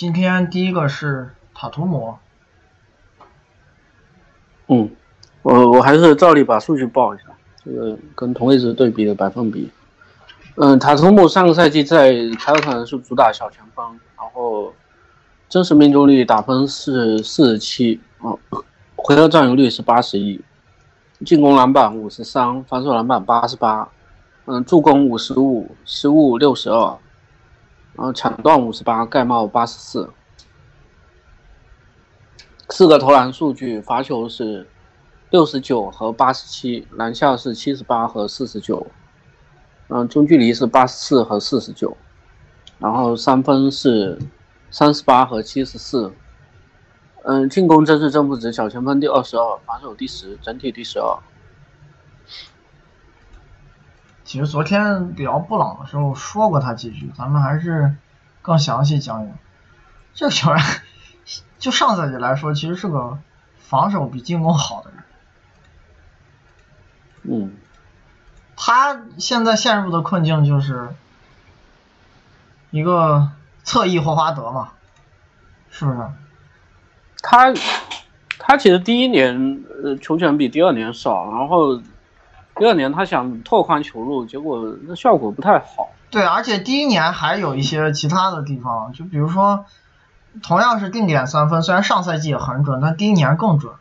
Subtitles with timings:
[0.00, 2.14] 今天第一个是塔图姆。
[4.68, 4.90] 嗯，
[5.42, 7.24] 我我还是照例把数据报一下，
[7.62, 9.70] 这个跟同位置对比的百分比。
[10.54, 14.72] 嗯，塔图姆上个赛季在凯尔特人是主打小前锋，然后
[15.50, 18.38] 真实命中率打分是四十七，哦，
[18.96, 20.40] 回合占有率是八十一，
[21.26, 23.86] 进攻篮板五十三，防守篮板八十八，
[24.46, 26.96] 嗯，助攻五十五，失误六十二。
[27.94, 30.10] 然后抢断五十八，盖帽八十四，
[32.68, 34.68] 四个投篮数据，罚球是
[35.30, 38.86] 六十九和八十七，篮下是七十八和四十九，
[39.88, 41.96] 嗯，中距离是八十四和四十九，
[42.78, 44.18] 然后三分是
[44.70, 46.12] 三十八和七十四，
[47.24, 51.18] 嗯，进攻真是正负值，小前锋第二十二，防守第十，整体第十二。
[54.30, 57.96] 其实昨天聊布朗的时候说过他几句，咱们还是
[58.42, 59.36] 更详细讲讲。
[60.14, 60.64] 这个球员，
[61.58, 63.18] 就上赛季来说，其实是个
[63.58, 65.02] 防守比进攻好的人。
[67.24, 67.56] 嗯。
[68.54, 70.94] 他现在陷入的困境就是
[72.70, 73.32] 一个
[73.64, 74.74] 侧翼霍华德嘛，
[75.72, 75.98] 是不是？
[77.20, 77.52] 他
[78.38, 81.82] 他其实第一年呃球权比第二年少，然后。
[82.60, 85.88] 第二年他想拓宽球路，结果那效果不太好。
[86.10, 89.64] 对，而且第一年还有一些其他的地方，就比如说，
[90.42, 93.72] 同样是定点三分，虽然上赛季也很准，但第一年更准。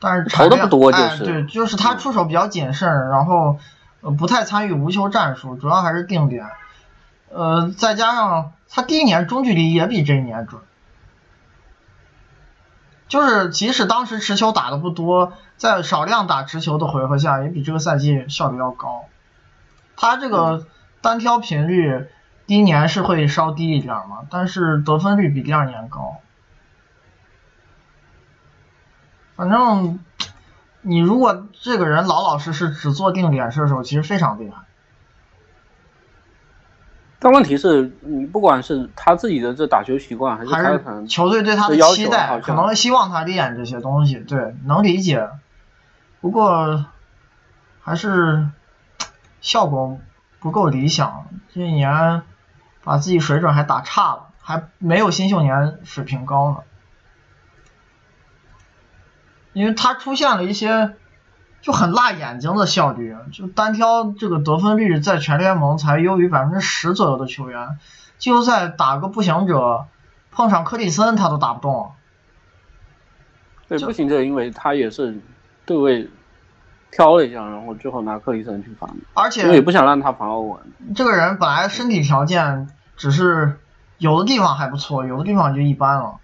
[0.00, 3.58] 但是投的不多，就是对，就是他出手比较谨慎，然后
[4.18, 6.46] 不太参与无球战术，主要还是定点。
[7.28, 10.62] 呃，再加上他第一年中距离也比这一年准。
[13.12, 19.04] 就是即使当时持球打的不多，在少量打持球的回合下，也比这个赛季效率要高。
[19.98, 20.66] 他这个
[21.02, 22.08] 单挑频率
[22.46, 26.22] 第一年是会稍低一点嘛，但是得分率比第二年高。
[29.36, 30.00] 反正
[30.80, 34.62] 你如果这个人老老实实只做定点射手，其实非常厉害。
[37.24, 45.30] 但问题是你不管是他自己的这打球习惯，还是球队对他的期待，可能希望他练这些东西，对，能理解。
[46.20, 46.84] 不过
[47.80, 48.48] 还是
[49.40, 50.00] 效果
[50.40, 52.22] 不够理想，这一年
[52.82, 56.56] 把自己水准还打差了，还没有新秀年水平高呢。
[59.52, 60.96] 因为他出现了一些。
[61.62, 67.78] 就很辣眼睛的效率，就单挑这个得分率在全联盟才优于百分之十左右的球员，
[68.18, 69.86] 季后赛打个步行者，
[70.32, 71.92] 碰上克里森他都打不动。
[73.68, 75.20] 对，步行者因为他也是
[75.64, 76.10] 对位
[76.90, 80.60] 挑了一下，然后最后拿克里森去防，而且也不想让他防欧文。
[80.96, 83.60] 这个人本来身体条件只是
[83.98, 86.16] 有的地方还不错，有的地方就一般了。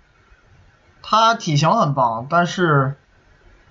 [1.01, 2.97] 他体型很棒，但是。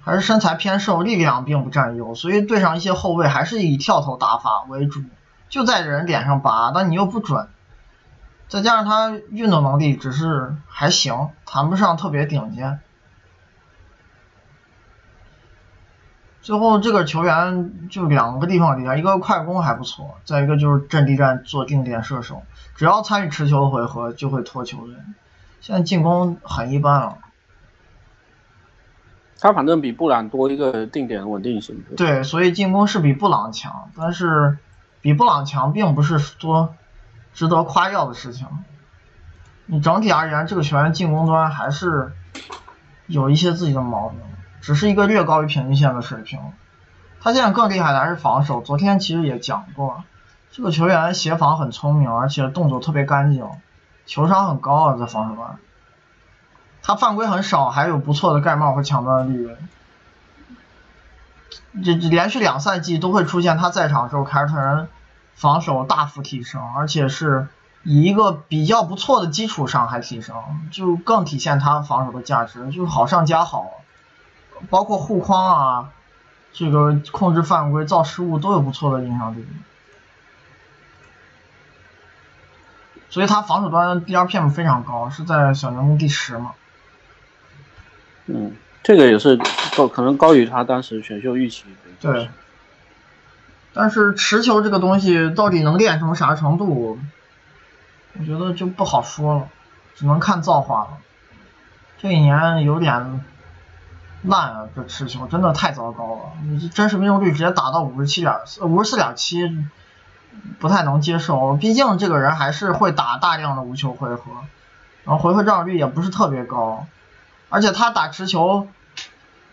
[0.08, 5.04] 还是身材偏瘦，力量并不占优，所以对上一些后卫还是以跳投打法为主，
[5.50, 7.50] 就在人脸上拔，但你又不准，
[8.48, 12.80] 再加上他运动能力只是还行，谈不上特别顶尖。
[16.42, 22.44] 最后这个球员就两个地方厉害，一个快攻还不错，再一个就是阵地战做定点射手，
[22.78, 24.96] 只要参与持球回合就会拖球队。
[25.60, 27.18] 现在进攻很一般了。
[29.40, 31.84] 他反正比布朗多一个定点稳定性。
[31.96, 34.58] 对，所以进攻是比布朗强，但是
[35.02, 36.76] 比布朗强并不是说
[37.34, 38.48] 值得夸耀的事情。
[39.66, 42.14] 你整体而言，这个球员进攻端还是
[43.06, 44.20] 有一些自己的毛病，
[44.62, 46.40] 只是一个略高于平均线的水平。
[47.20, 48.62] 他现在更厉害的还是防守。
[48.62, 50.04] 昨天其实也讲过，
[50.52, 53.46] 这个球员协防很聪明，而且动作特别干净，
[54.06, 55.58] 球商很高啊，在防守端。
[56.88, 59.54] 他犯规很少，还有不错的盖帽和抢断率。
[61.84, 64.88] 这这连续两赛季都会出现他在场时候，凯尔特人
[65.36, 67.50] 防守大幅提升，而且是
[67.84, 70.38] 以一个比较不错的基础上还提升，
[70.72, 73.70] 就更体现他防守的价值，就好上加好。
[74.70, 75.90] 包括护框啊，
[76.54, 79.46] 这个控制犯规、造失误都有不错的影响力。
[83.10, 86.54] 所以他防守端 DRPM 非常高，是在小联盟第十嘛。
[88.28, 89.38] 嗯，这个也是
[89.76, 91.66] 高，可能高于他当时选秀预期。
[92.00, 92.30] 对。
[93.74, 96.98] 但是持球这个东西到底能练成啥程度，
[98.20, 99.48] 我觉得就不好说了，
[99.94, 100.98] 只能看造化了。
[102.00, 103.24] 这一年有点
[104.24, 106.22] 烂啊，这持球真的太糟糕了。
[106.44, 109.56] 你这真实命中率直接打到五十七点五十四点七，
[110.60, 111.56] 不太能接受。
[111.56, 114.24] 毕竟这个人还是会打大量的无球回合，
[115.04, 116.88] 然后回合占有率也不是特别高，
[117.50, 118.68] 而且他打持球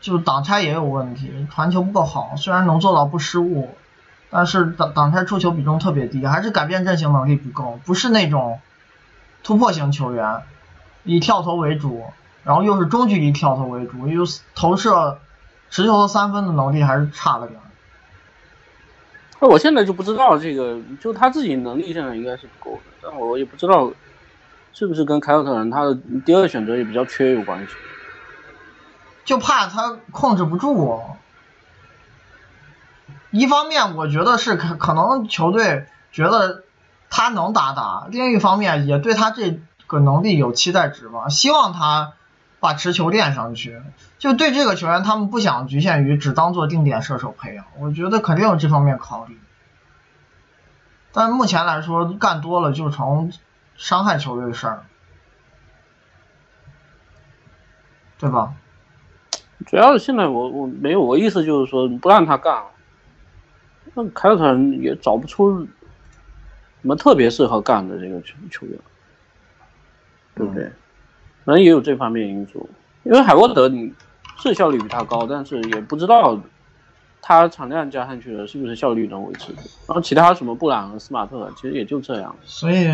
[0.00, 3.74] 就挡拆也有问题，传球不够好，虽然能做到不失误，
[4.30, 8.60] 但是挡挡拆出球比重特别低，还是改变阵型能力不够，不是那种
[9.42, 10.42] 突破型球员，
[11.04, 12.04] 以跳投为主，
[12.42, 14.24] 然后又是中距离跳投为主，又
[14.54, 15.18] 投射
[15.70, 17.60] 持球和三分的能力还是差了点。
[19.40, 23.92] 那我现在就不知道这个，就他自己能力现在应该是不够的，但我也不知道。
[24.74, 25.94] 是不是跟凯尔特人他的
[26.26, 27.72] 第二选择也比较缺有关系？
[29.24, 31.00] 就怕他控制不住。
[33.30, 36.64] 一方面，我觉得是可可能球队觉得
[37.08, 42.12] 他能打打；另一方面，也对他这个能力有期待值吧，希望他
[42.58, 43.80] 把持球练上去。
[44.18, 49.38] 就对这个球员，他们不想局限于只当做定点射手培养，我觉得肯定有这方面考虑。
[51.12, 53.32] 但目前来说，干多了就成。
[53.76, 54.84] 伤害球队的事儿，
[58.18, 58.54] 对吧？
[59.66, 62.62] 主要是现在我我没有我意思就是说不让他干，
[63.94, 65.68] 那凯尔特人也找不出什
[66.82, 68.78] 么特别适合干的这个球球员，
[70.34, 70.64] 对不对？
[71.44, 72.68] 可能也有这方面因素，
[73.04, 73.94] 因为海沃德你
[74.38, 76.38] 是效率比他高，但是也不知道
[77.26, 79.52] 他产量加上去了是不是效率能维持。
[79.86, 82.36] 然后其他什么布朗和、斯马特，其实也就这样。
[82.44, 82.86] 所以。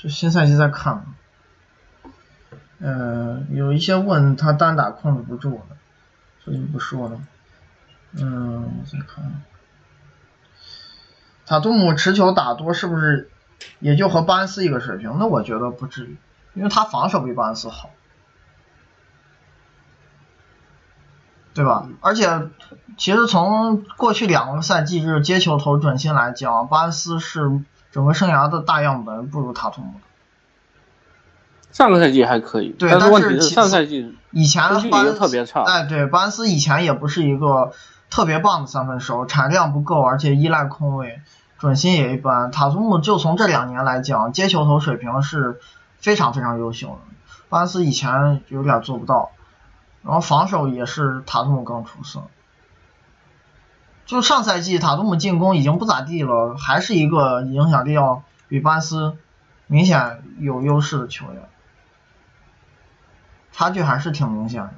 [0.00, 1.06] 是新赛季在看，
[2.78, 5.76] 嗯，有一些问他单打控制不住的，
[6.44, 7.20] 所以不说了。
[8.12, 9.42] 嗯，我再看，
[11.46, 13.28] 塔图姆持球打多是不是
[13.80, 15.16] 也就和巴恩斯一个水平？
[15.18, 16.16] 那我觉得不至于，
[16.54, 17.90] 因为他防守比巴恩斯好，
[21.62, 21.86] 对吧？
[22.00, 22.48] 而且
[22.96, 27.60] 其实从过去两个赛季就是接球投准心来讲，巴恩斯是。
[27.90, 29.94] 整个生涯的大样本不如塔图姆。
[31.72, 35.62] 上个赛季还可以，对，但是上赛季以前巴恩特别差。
[35.62, 37.72] 哎，对，巴恩斯以前也不是一个
[38.10, 41.22] 特别棒的三分手，产量不够，而且依赖空位，
[41.58, 42.50] 准心也一般。
[42.50, 45.58] 塔图姆就从这两年来讲，接球投水平是
[45.98, 46.98] 非常非常优秀的。
[47.48, 49.30] 巴恩斯以前有点做不到，
[50.08, 52.22] 然后防守也是塔图姆更出色。
[54.06, 59.18] 就上赛季塔图姆进攻已经不咋地了，还是一个影响力要比巴斯
[59.66, 61.42] 明显有优势的球员，
[63.52, 64.70] 差距还是挺明显的。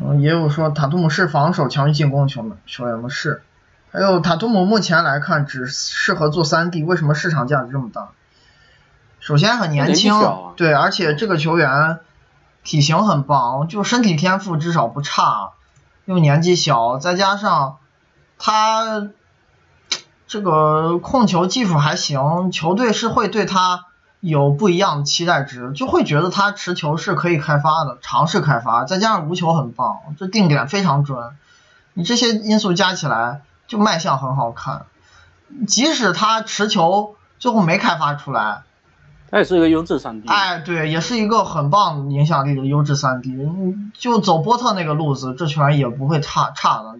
[0.00, 3.08] 嗯，也有说塔图姆是防守强于进攻球球员吗？
[3.08, 3.42] 是。
[3.90, 8.10] 还有塔图姆目前来看只适合做三 D，为什么市场价值这么大？
[9.28, 10.14] 首先很年轻，
[10.56, 12.00] 对，而且这个球员。
[12.64, 15.52] 体型很棒，就身体天赋至少不差，
[16.04, 17.78] 又年纪小，再加上
[18.38, 19.08] 他
[20.26, 23.86] 这个控球技术还行，球队是会对他
[24.20, 31.36] 有不一样的期待值，就会觉得他持球是可以开发的，尝试开发，再加上无球很棒，这定点非常准，
[31.94, 34.84] 你这些因素加起来就卖相很好看，
[35.66, 38.62] 即使他持球最后没开发出来。
[39.30, 43.36] 他也是一个优质三 D，哎，对，也是一个很棒影响力的优质三 D。
[43.92, 46.98] 就走波特那个路子，这球员也不会差差的，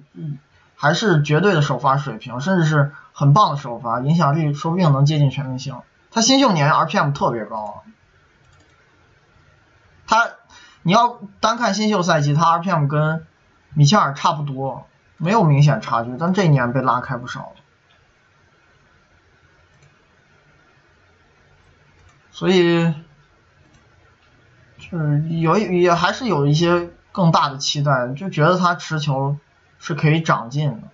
[0.76, 5.74] 还是绝对的首发水平，甚至是很棒的首发，影响力说不定能接近全明星。
[6.10, 7.82] 他新秀年 RPM 特别高，
[10.06, 10.28] 他
[10.82, 13.26] 你要单看新秀赛季，他 RPM 跟
[13.74, 17.52] 米切尔差不多，没有明显差距，但这一年被拉开不少。
[22.38, 22.94] 所以，
[24.78, 29.36] 就是有也还是有一些更大的期待，就觉得他持球
[29.80, 30.86] 是可以长进的。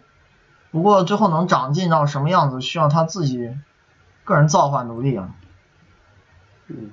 [0.71, 3.55] 不过最后能长进到什么样子，需要他自己
[4.25, 5.35] 个人造化努力啊。
[6.69, 6.93] 嗯。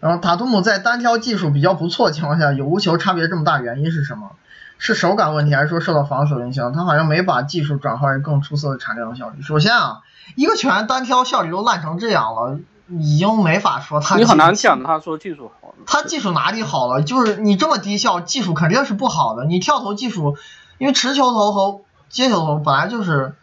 [0.00, 4.30] 然后塔图姆在单挑技术比较不错的情况下，有无球差别这么大，原因是什么？
[4.78, 6.72] 是手感问题，还是说受到防守影响？
[6.72, 9.42] 他好像没把技术转化为更出色的产量效率。
[9.42, 10.00] 首先啊，
[10.36, 12.58] 一个球员单挑效率都烂成这样了。
[12.88, 15.74] 已经没法说他，你很难讲他说技术好。
[15.86, 17.02] 他技术哪里好了？
[17.02, 19.46] 就是你这么低效，技术肯定是不好的。
[19.46, 20.36] 你跳投技术，
[20.78, 23.34] 因为持球投和接球投本来就是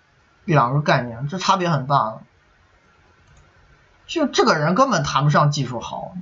[0.46, 2.20] 两个概念，这差别很大。
[4.06, 6.14] 就这个人根本谈不上技术好，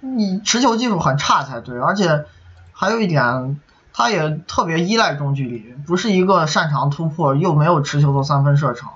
[0.00, 1.78] 你持球技术很差才对。
[1.78, 2.24] 而且
[2.72, 3.60] 还有一点，
[3.92, 8.88] 他也特别依赖中距离，不是一个擅长突破又没有持球投三分射程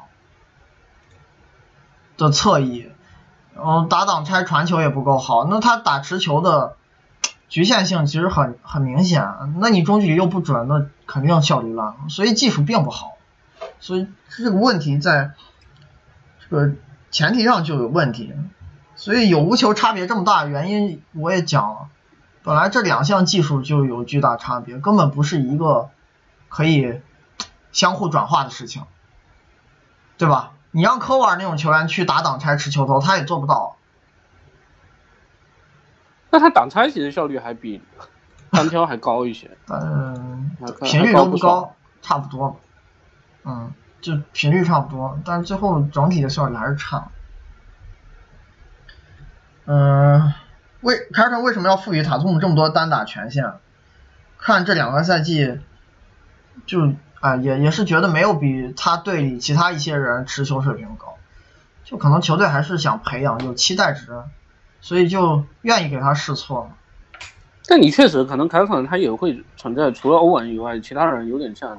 [2.16, 2.90] 的侧翼。
[3.56, 6.76] 嗯，打挡拆传球也不够好，那他打持球的
[7.48, 9.26] 局限性其实很很明显。
[9.58, 11.94] 那你中距离又不准，那肯定效率烂。
[12.08, 13.12] 所以技术并不好，
[13.80, 15.32] 所以这个问题在
[16.40, 16.72] 这个
[17.10, 18.34] 前提上就有问题。
[18.96, 21.88] 所以有无球差别这么大，原因我也讲了，
[22.44, 25.90] 本来这两项技术就有巨大差别，根本不是一个
[26.48, 27.00] 可以
[27.72, 28.84] 相互转化的事情，
[30.16, 30.53] 对吧？
[30.76, 33.76] 你让科瓦尔那种球员去打挡拆持球头，他也做不到。
[36.30, 37.80] 那他挡拆其实效率还比
[38.50, 40.50] 单挑还高一些，嗯，
[40.82, 42.58] 频率都不高差不多。
[43.44, 47.06] 嗯，就频率差不多，但是最后整体的效率还是差。
[49.66, 50.34] 嗯，
[50.80, 53.52] 为凯尔特人为什么要赋予塔图姆这么多单打权限？
[54.38, 55.60] 看这两个赛季，
[56.66, 56.92] 就
[57.24, 61.14] 啊、也也是觉得没有比他队里其他一些人持球水平高，
[61.82, 64.08] 就可能球队还是想培养有期待值，
[64.82, 66.72] 所以就愿意给他试错嘛。
[67.66, 71.78] 但你确实可能凯尔特人他也会存在，除了欧文以外，其他人有点像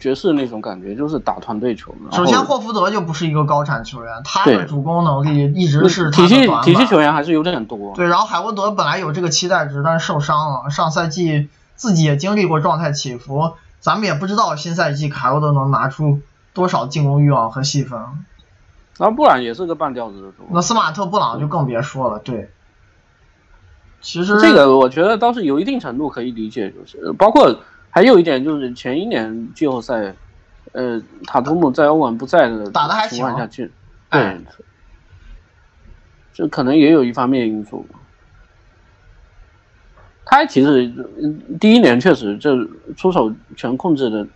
[0.00, 1.94] 爵士那种感觉，就是打团队球。
[2.10, 6.48] 首先，霍福德就不是一个高产球员，他的主攻能力一直是他体系。
[6.64, 7.94] 体系球员还是有点多。
[7.94, 13.52] 对，然后海沃德本来有这个期待值，但是受伤了，上赛季自己也经历过状态起伏，
[13.84, 16.22] 咱们也不知道新赛季凯沃德能拿出
[16.54, 18.00] 多少进攻欲望和戏份。
[18.96, 20.48] 那布朗也是个半吊子的主。
[20.50, 22.50] 那斯马特、布朗就更别说了，对。
[24.00, 27.60] 其实这个我觉得倒是有一定程度可以理解，就是包括
[27.90, 30.14] 还有一点就是前一年季后赛，
[30.72, 33.70] 呃，塔图姆在欧文不在的打的还行情况下去，
[34.08, 34.64] 哎对，
[36.32, 37.84] 这可能也有一方面因素。
[40.24, 42.56] 他其实嗯第一年确实就
[42.96, 44.26] 出手权控制的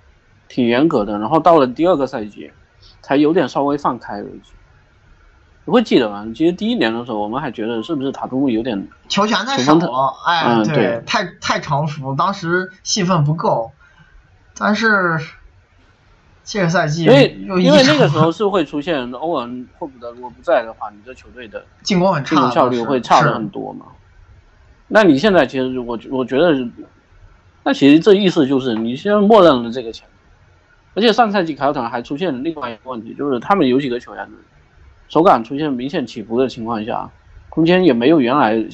[0.49, 2.51] 挺严格的，然后到了第二个赛季
[3.03, 4.53] 才有点稍微放开了一些。
[5.65, 6.27] 你会记得吗？
[6.35, 9.75] 其实第一年的时候，我们还觉得是不是塔图姆有点球权太少
[10.25, 13.71] 哎，嗯对，对太太成熟，当时戏份不够。
[14.57, 15.19] 但是
[16.43, 23.85] 这个赛季因为因为那个时候是会出现欧文霍福德如果不在的话，你这球队的进攻很差，进攻效率会差的很多嘛。
[24.89, 26.67] 那你现在其实我我觉得，
[27.63, 30.13] 那其实这意思就是你现在默认了这个潜力，
[30.95, 34.29] 而且上赛季凯尔特人还出现了另外一个问题，就是他们有几个球员
[35.09, 37.11] 手感出现明显起伏的情况下，
[37.51, 38.65] 空间也没有原来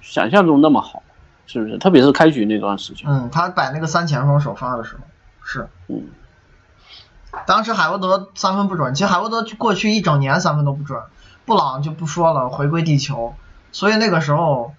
[0.00, 1.02] 想象中那么好，
[1.46, 1.76] 是不是？
[1.78, 5.02] 特别是开局那段时间，嗯，他摆那个三前锋首发的时候
[5.42, 5.68] 是。
[5.88, 6.06] 嗯，
[7.46, 11.02] 当时海沃德三分不准，其实海沃德过去一整年三分都不准，
[11.44, 13.34] 布朗就不说了，回归地球，
[13.72, 14.72] 所以那个时候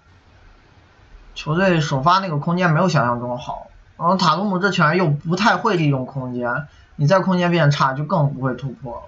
[1.40, 3.68] 球队首发那个空间没有想象中好。
[3.96, 9.02] 然后塔图姆这球员又不太会利用空间，你在空间变差就更不会突破了。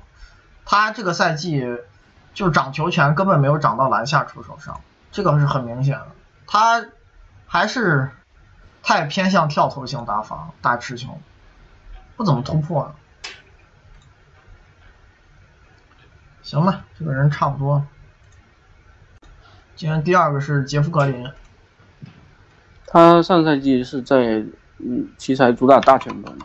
[0.65, 1.63] 他这个赛季
[2.33, 6.07] 就掌球权根本没有掌到篮下出手上，这个是很明显的。
[6.47, 6.87] 他
[7.47, 8.11] 还是
[8.83, 11.21] 太偏向跳投型打法，打持球，
[12.17, 12.95] 不怎么突破。
[16.43, 17.87] 行吧，这个人差不多。
[19.77, 21.31] 今天第二个是杰夫格林，
[22.93, 24.45] 他上赛季是在
[24.77, 26.37] 嗯奇才主打大前锋，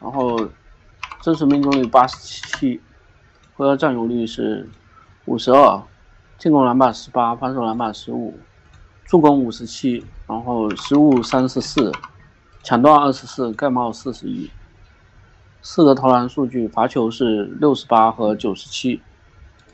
[0.00, 0.34] 然后
[1.20, 2.80] 真实命中率八十七，
[3.52, 4.66] 回合占有率是
[5.26, 5.82] 五十二，
[6.38, 8.34] 进攻篮板十八，防守篮板十五，
[9.04, 11.92] 助攻五十七，然后失误三十四，
[12.62, 14.50] 抢断二十四，盖帽四十一，
[15.60, 19.02] 四个投篮数据，罚球是六十八和九十七，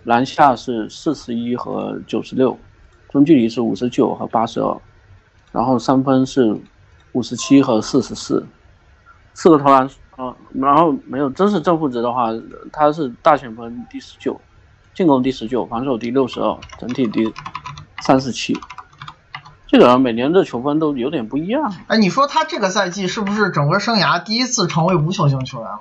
[0.03, 2.59] 篮下是四十一和九十六，
[3.11, 4.77] 中距离是五十九和八十二。
[5.57, 6.55] 然后三分是
[7.13, 8.47] 五十七和四十四，
[9.33, 12.27] 四个投篮，啊，然后没有真实正负值的话，
[12.71, 14.39] 他是大前锋第十九，
[14.93, 17.33] 进攻第十九，防守第六十二，整体第
[18.03, 18.55] 三十七。
[19.67, 25.81] 这个人每年的球分都有点不一样，哎，你说他这个赛季是不是整个生涯第一次成为无球型球员了？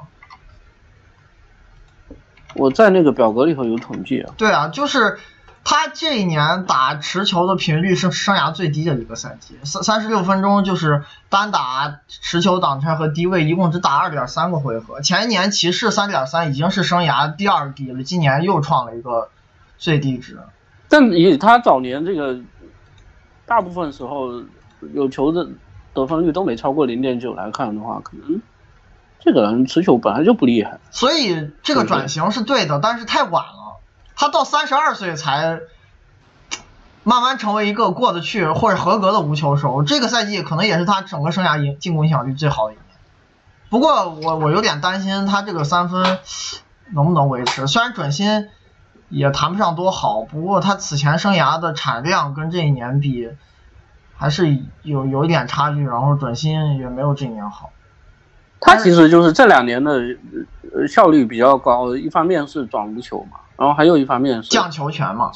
[2.54, 5.20] 我在那个表格里头有统计啊，对啊，就是
[5.68, 15.02] 他这一年打持球的频率是生涯最低的一个赛季，三三十六分钟就是单打持球挡拆和低位，一共只打二点三个回合。
[15.02, 19.30] 前一年骑士三点三已经是生涯第二低了，今年又创了一个
[19.80, 20.40] 最低值。
[20.88, 22.40] 但以他早年这个
[23.48, 24.44] 大部分时候
[24.94, 25.50] 有球的
[25.96, 28.40] 得分率都没超过零点九来看的话，可能
[29.20, 30.80] 这个人持球本来就不厉害。
[30.92, 33.65] 所以这个转型是对的，但是太晚了。
[34.16, 35.60] 他到三十二岁才
[37.04, 39.84] 慢慢成为一个过得去或者合格的无球手。
[39.84, 42.86] 这个赛季可能也是他整个生涯影进攻影响力最好的一年。
[43.70, 46.20] 不过我我有点担心他这个三分
[46.94, 48.48] 能不能维持，虽然准心
[49.10, 53.30] 也谈不上多好，不过他此前生涯的产量跟这一年比
[54.16, 57.72] 还是有有一点差距，然后准心也没有这一年好。
[58.62, 60.02] 他其实就是这两年的
[60.88, 65.32] 效率比较高，一方面是转无球嘛，然后还有一方面是降球权嘛。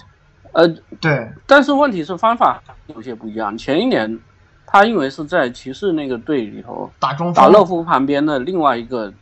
[0.51, 0.67] 呃，
[0.99, 3.55] 对，但是问题是方法有些不一样。
[3.57, 4.19] 前一年
[4.65, 9.13] 他因为是在骑士那个队里头打中打乐福旁边的另外一个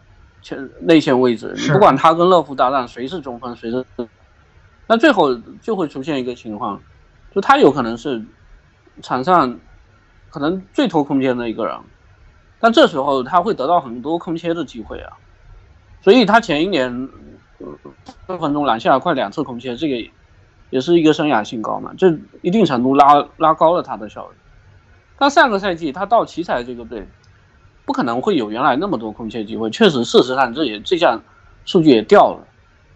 [0.41, 3.85] 前内线位置，你不管他跟乐福搭档谁是中锋谁是，
[4.87, 6.81] 那最后就会出现一个情况，
[7.35, 8.23] 就他有可能是
[9.01, 9.59] 场上
[10.29, 11.77] 可能最拖空间的一个人，
[12.59, 15.11] 但这时候他会得到很多空切的机会啊，
[16.01, 17.09] 所以他前一年
[18.25, 20.11] 分分钟拦下快两次空切，这个。
[20.69, 24.35] 也是一个生涯新高嘛，这一定程度拉拉高了他的效率。
[25.17, 27.07] 但上个赛季他到奇才这个队，
[27.85, 29.69] 不可能会有原来那么多空切机会。
[29.69, 31.21] 确实，事实上这也这项
[31.63, 32.45] 数据也掉了，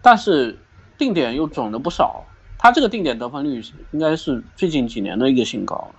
[0.02, 0.58] 但是
[0.98, 2.26] 定点又准了不少。
[2.58, 5.92] 他这个定点得分率应该是最近几年的一个新高，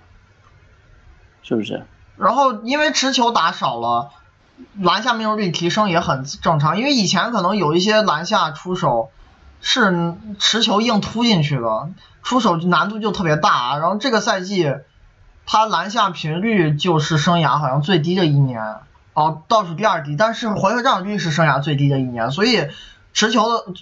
[1.42, 1.84] 是不是？
[2.18, 4.12] 然后因为持球打少了，
[4.80, 6.78] 篮下命中率提升也很正常。
[6.78, 9.10] 因为以前可能有一些篮下出手。
[9.66, 11.90] 是持球硬突进去的，
[12.22, 13.78] 出手难度就特别大。
[13.78, 14.76] 然后这个赛季，
[15.46, 18.62] 他篮下频率就是生涯好像最低的一年，
[19.14, 20.18] 哦，倒数第二低。
[20.18, 22.68] 但是回合占有率是生涯最低的一年，所以
[23.14, 23.74] 持球的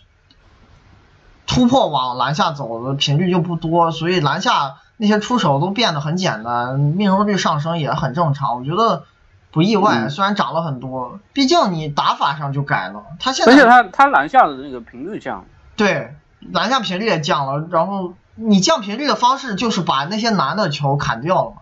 [1.48, 8.56] 突破往篮下走的频率就不多，所以篮下那些出手都变得很简单，命中率上升也很正常。
[8.56, 9.06] 我觉得
[9.52, 13.04] 不意外，虽然涨了很多，毕竟你打法上就改了。
[13.20, 15.46] 他现在而且他他篮下的那个频率降。
[15.76, 21.54] 对，篮下频率也降了，然后你降频率的方式就是把那些难的球砍掉了，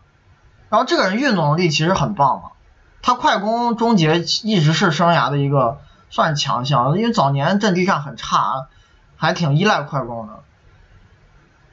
[0.70, 2.50] 然后这个人运动能力其实很棒嘛，
[3.02, 5.80] 他快攻终结一直是生涯的一个
[6.10, 8.68] 算是强项，因为早年阵地战很差，
[9.16, 10.34] 还挺依赖快攻的，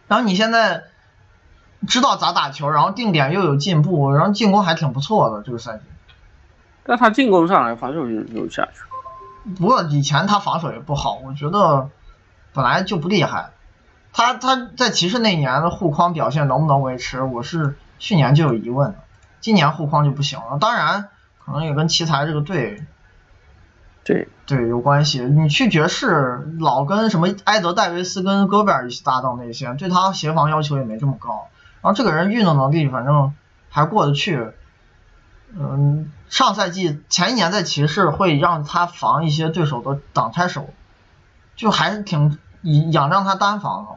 [0.09, 0.85] 然后你现在
[1.87, 5.83] 知道咋打球，然后定点又有进步，然后进攻还挺不错的这个赛季，
[6.87, 11.91] 但他进攻上来防守就就下去，不过以前他防守也不好，我觉得。
[12.55, 13.51] 本来就不厉害，
[14.15, 18.99] 他他在骑士那年的护框表现能不能维持，我是去年就有疑问的，
[19.43, 20.57] 今年护框就不行了。
[20.59, 21.11] 当然，
[21.45, 22.87] 可能也跟奇才这个队，
[24.05, 25.21] 对对有关系。
[25.21, 31.49] 你去爵士老跟什么埃德戴维斯跟戈贝尔一起搭档那些，对他协防要求也没这么高。
[31.83, 33.35] 然后这个人运动能力反正
[33.69, 34.49] 还过得去。
[35.59, 40.69] 嗯，上赛季前一年在骑士会让他防一些对手的挡拆手，
[41.57, 42.39] 就还是挺。
[42.91, 43.91] 仰仗他单防的，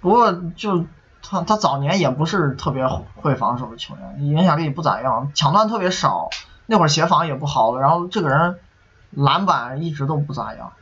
[0.00, 0.86] 不过就
[1.20, 6.30] 他他早年也不是特别会防守的球员，影响力不咋样，抢断特别少，
[6.64, 8.58] 那会儿协防也不好，然后这个人
[9.10, 10.72] 篮板一直都不咋样，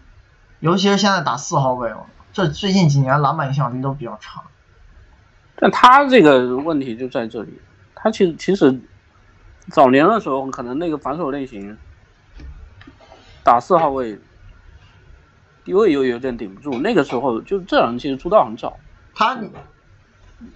[0.60, 4.42] 尤其是现在打四号位了，这最近几年篮板影响力都比较差。
[5.56, 7.60] 但他这个问题就在这里，
[8.02, 8.80] 他其实其实
[9.70, 11.78] 早年的时候可能那个防守类型
[13.44, 14.18] 打四号位。
[15.64, 18.80] 低位又有点顶不住，那个时候就这人其实出道很早。
[19.14, 19.38] 他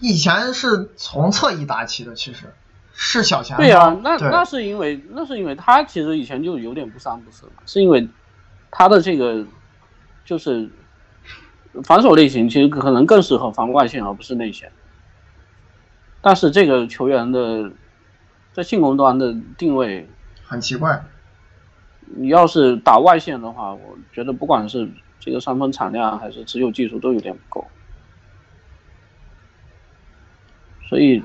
[0.00, 2.52] 以前是从侧翼打起的，其实
[2.92, 3.64] 是小前锋。
[3.64, 8.08] 对啊，那那是因为那是因为他其实以前就有点不三不四嘛，是因为
[8.72, 9.46] 他的这个
[10.24, 10.68] 就是
[11.84, 14.72] 防守类型其实可能更适合防外线而不是内线。
[16.26, 17.70] 但是这个球员的
[18.52, 20.08] 在进攻端的定位
[20.42, 21.04] 很奇怪。
[22.16, 27.68] 你要是打外线的话，我觉得不管是这个三分产量还是持有技术都有点不够，
[30.88, 31.22] 所以，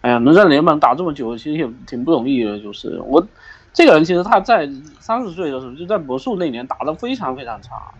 [0.00, 2.58] 哎呀，能在联盟打这么久，其实也挺不容易的。
[2.58, 3.28] 就是我
[3.74, 4.66] 这个人，其实他在
[4.98, 7.92] 三十岁的时候就在魔术那年打得非常非常差，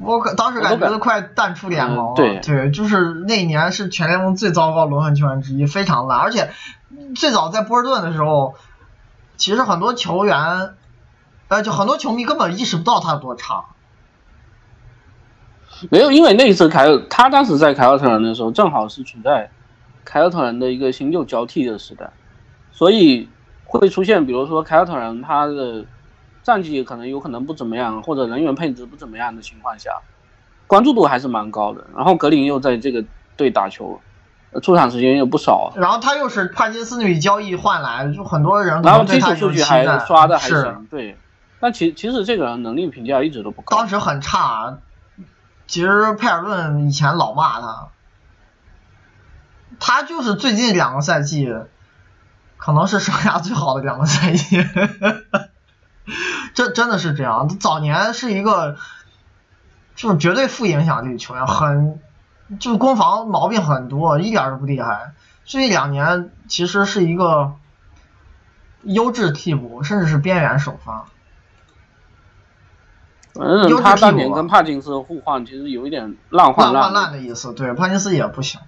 [0.00, 2.14] 我可当时感觉都快淡出联盟了。
[2.14, 6.18] 对对，就是那一年是全联盟最糟糕轮换球员之一，非常烂。
[6.18, 6.50] 而且
[7.14, 8.54] 最早在波士顿的时候，
[9.36, 10.74] 其实很多球员。
[11.46, 13.66] 呃，就很多球迷根本意识不到他有多差。
[15.90, 19.50] 没有，因为那一次凯尔，他当时在凯尔特人的时候，正好是处在
[20.06, 22.10] 凯尔特人的一个新旧交替的时代，
[22.72, 23.28] 所以
[23.66, 25.84] 会出现，比如说凯尔特人他的
[26.44, 29.90] 战绩可能有可能不怎么样，或者人员配置不怎么样的情况下，
[30.68, 31.84] 关注度还是蛮高的。
[31.96, 33.04] 然后格林又在这个
[33.36, 34.00] 队打球，
[34.62, 35.72] 出场时间又不少。
[35.74, 41.16] 然后他又是帕金斯那笔交易换来的，就很多人然后基础数据还刷的还行，对。
[41.60, 44.78] 但其其实这个人能力评价一直都不高，当时很差。
[45.66, 47.88] 其实佩尔顿以前老骂他，
[49.80, 51.50] 他就是最近两个赛季，
[52.58, 54.62] 可能是生涯最好的两个赛季。
[56.54, 58.76] 这真的是这样，早年是一个
[59.94, 62.00] 就是绝对负影响力球员，很
[62.58, 65.12] 就是攻防毛病很多，一点都不厉害。
[65.44, 67.54] 最近两年其实是一个
[68.82, 71.06] 优质替补，甚至是边缘首发。
[73.34, 77.52] 反正他当年跟帕金斯互换，其实有一点烂换烂烂的意思。
[77.52, 78.60] 对，帕金斯也不行，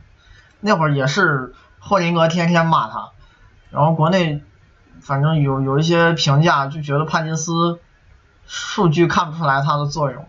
[0.59, 3.11] 那会儿也是霍林格天天骂他，
[3.71, 4.43] 然后国内
[5.07, 7.79] 反正有有一些评价就觉得帕金斯
[8.45, 10.27] 数据看不出来他的作用，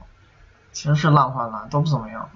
[0.71, 2.29] 其实是烂换烂，都不怎么样。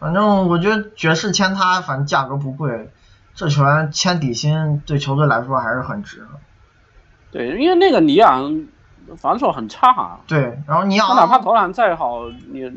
[0.00, 2.90] 反正我觉得爵士签他，反正价格不贵，
[3.36, 6.28] 这球员签底薪对球队来说还是很值的。
[7.30, 8.66] 对，因为那个尼昂
[9.16, 10.18] 防守很差。
[10.26, 12.72] 对，然后尼昂他哪怕投篮再好，也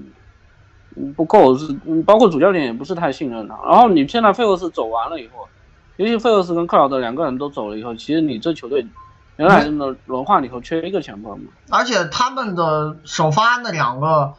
[1.15, 1.73] 不够，是
[2.05, 3.57] 包括主教练也不是太信任他。
[3.65, 5.49] 然后你现在费沃斯走完了以后，
[5.99, 8.87] 尤其费尔斯跟克劳德两个人都走了以后，其实你这球队
[9.35, 11.51] 原来的轮换里头缺一个前锋嘛。
[11.69, 14.33] 而且他们的首发那两个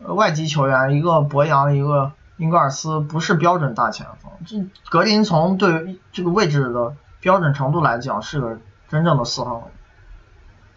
[0.00, 2.12] 外籍球员，一个博扬，一个。
[2.36, 4.56] 英格尔斯不是标准大前锋，这
[4.90, 9.62] 格林从对这个位置的标准程度来讲是个真正的四号位。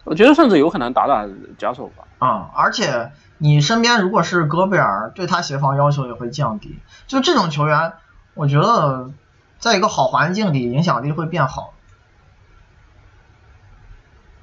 [0.04, 1.26] 我觉得甚至有可能打打
[1.58, 2.04] 假手吧。
[2.20, 6.78] 啊，而且你身边如果是戈贝尔，对他协防要求也会降低。
[7.08, 7.94] 就这种球员，
[8.34, 9.10] 我觉得
[9.58, 11.74] 在一个好环境里影响力会变好，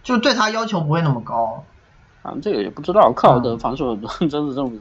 [0.04, 1.66] 就对他要求不会那么高。
[2.22, 4.72] 啊，这个也不知道，克劳德防守真是这么。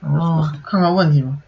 [0.00, 1.38] 嗯，看看问题吧。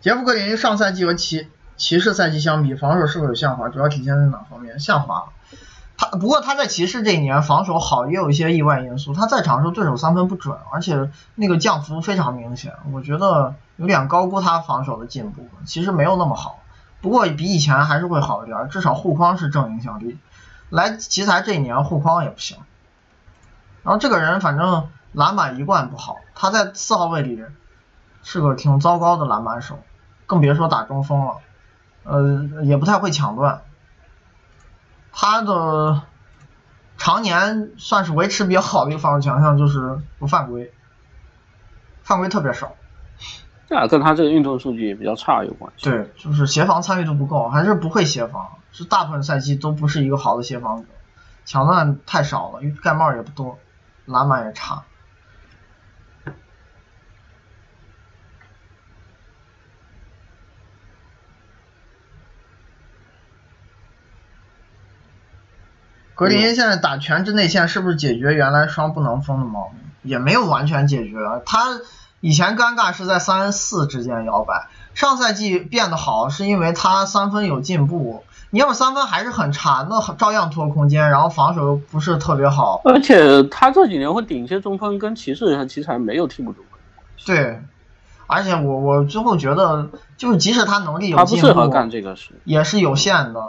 [0.00, 3.68] 杰夫格林上赛季和骑骑士赛季相比，防守是否有下滑？
[3.68, 4.80] 主要体现在哪方面？
[4.80, 5.32] 下滑。
[5.98, 9.12] 他不过他在骑士这一年防守好，也有一些意外因素。
[9.12, 12.72] 他在场时候对手三分不准，而且那个降幅非常明显。
[12.92, 16.60] 我觉得有点高估他防守的进步，其实没有那么好。
[17.00, 20.16] 不过比以前还是会好一点，至少护框是正影响力。
[20.70, 22.56] 来奇才这一年护框也不行。
[23.82, 27.42] 然后这个人反正篮板一贯不好，他在四号位里
[28.22, 29.80] 是个挺糟糕的篮板手，
[30.26, 31.36] 更别说打中锋了，
[32.04, 33.62] 呃，也不太会抢断。
[35.12, 36.02] 他的
[36.96, 40.72] 常年算是维持比较好的一个防守强项就是不犯规，
[42.02, 42.72] 犯规特别少。
[43.68, 45.90] 这跟他这个运动数据也比较差有关系。
[45.90, 50.88] 对，就是协防参与度不够，还是不会协防，是大部分赛季都不是一个好的协防者，
[51.44, 53.58] 抢断太少了，盖帽也不多。
[54.06, 54.84] 篮板也差。
[66.18, 69.78] 格林现在打全职内线是不是解决原来双不能封的毛病？
[70.02, 71.16] 也没有完全解决。
[71.46, 71.78] 他
[72.18, 78.24] 以前尴尬是在三四之间摇摆，上赛季变得好是因为他三分有进步。
[78.50, 82.80] 你要是三分还是很差，那照样拖空间，然后防守又不是特别好。
[82.84, 86.80] 而且他这几年会顶一些中锋，跟骑士和奇才没有替补中锋。
[87.26, 87.62] 对，
[88.26, 93.40] 而且我我最后觉得，就是即使他能力有进步，他不适合干这个事，也是有限的，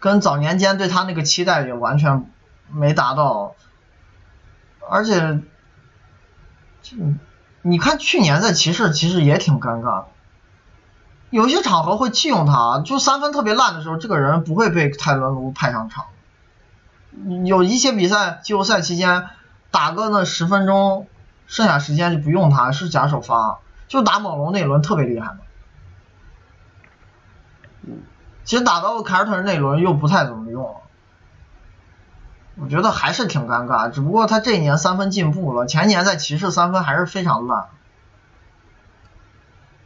[0.00, 2.26] 跟早年间对他那个期待也完全
[2.72, 3.54] 没达到。
[4.88, 5.38] 而且，
[6.82, 6.96] 这
[7.62, 10.06] 你看去年在骑士其实也挺尴尬。
[11.28, 16.06] 有些场合会弃用他，就三分特别烂的时候，这个人不会被泰伦卢派上场。
[17.44, 19.28] 有一些比赛季后赛期间
[19.70, 21.06] 打个那十分钟，
[21.46, 25.38] 剩下时间就不用他，是假首发，就打猛龙那轮特别厉害嘛。
[28.50, 30.74] 其实打到凯尔特人那轮又不太怎么用，
[32.56, 33.92] 我觉得还是挺尴尬。
[33.92, 37.66] 只不过他这一年三分进步了，前年在骑士三分还是非常烂。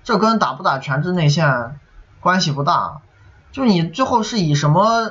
[0.03, 1.79] 这跟打不打全职内线
[2.21, 3.03] 关系不大，
[3.53, 5.11] 就你最后是以什么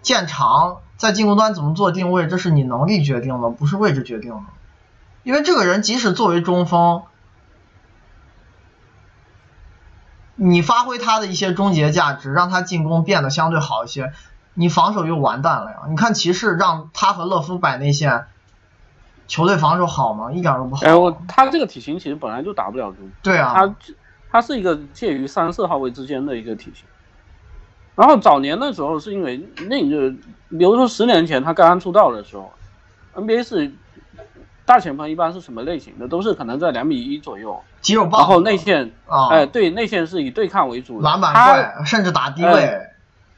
[0.00, 4.44] 见长，在进攻端怎么做定位，这是你能力决定的，不是位置决定的。
[5.24, 7.02] 因为这个人即使作为中锋，
[10.38, 14.12] 你发挥他的一些终结价值，让他进攻变得相对好一些，
[14.54, 15.78] 你防守又完蛋了呀。
[15.90, 18.26] 你看骑士让他和勒夫摆内线，
[19.26, 20.32] 球队防守好吗？
[20.32, 20.86] 一点都不好。
[20.86, 23.10] 哎，我他这个体型其实本来就打不了中。
[23.22, 23.52] 对啊。
[23.54, 23.74] 他。
[24.30, 26.84] 他是一个介于三四号位之间的一个体型，
[27.94, 29.38] 然后早年的时候是因为
[29.70, 30.10] 那个，
[30.50, 32.52] 比如说十年前他刚刚出道的时候
[33.14, 33.72] ，NBA 是
[34.68, 36.06] 大前锋一般是什么类型的？
[36.06, 42.78] 都是可能在两米一左右，肌肉棒，然后内线啊，哎，对，内线是以对抗为主，篮板怪，甚至打低位，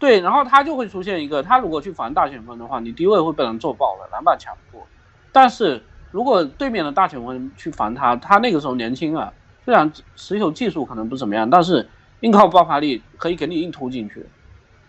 [0.00, 4.86] 对，然后他就会出现一个，他如果去防大前锋的话，你低位会被人揍爆了，篮板抢不过，
[5.30, 9.32] 但是如果对面的大前锋去防他，他那个时候年轻啊。
[9.62, 11.86] 虽然持球技术可能不怎么样，但是
[12.20, 14.26] 硬靠爆发力可以给你硬突进去。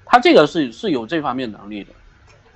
[0.05, 1.91] 他这个是是有这方面能力的，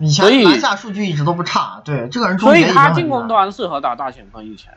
[0.09, 1.81] 所以篮下数据一直都不差。
[1.85, 4.45] 对这个人，所以他进攻端适合打大前锋。
[4.45, 4.73] 以前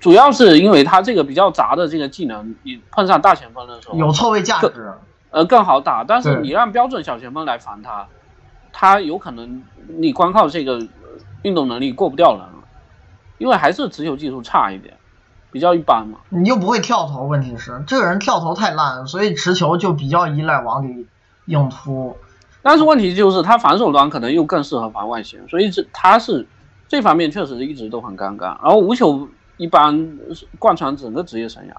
[0.00, 4.92] 主要是因为他这个比较杂的这个技能，你碰上大前锋的时候有错位价值。
[5.32, 8.08] 呃更好打，但是你让标准小前锋来防他，
[8.72, 10.88] 他有可能你光靠这个呃
[11.42, 12.64] 运动能力过不掉人了，
[13.38, 14.96] 因为还是持球技术差一点，
[15.52, 16.18] 比较一般嘛。
[16.30, 21.06] 你又不会跳投，问题是这个人跳投太烂，所以持球就比较依赖往里
[21.44, 22.16] 硬突。
[22.62, 26.46] 但是问题就是他防守端可能又更适合防外线，所以这他是
[26.88, 28.62] 这方面确实一直都很尴尬。
[28.62, 30.18] 然后无球一般
[30.58, 31.72] 贯穿整个职业生涯，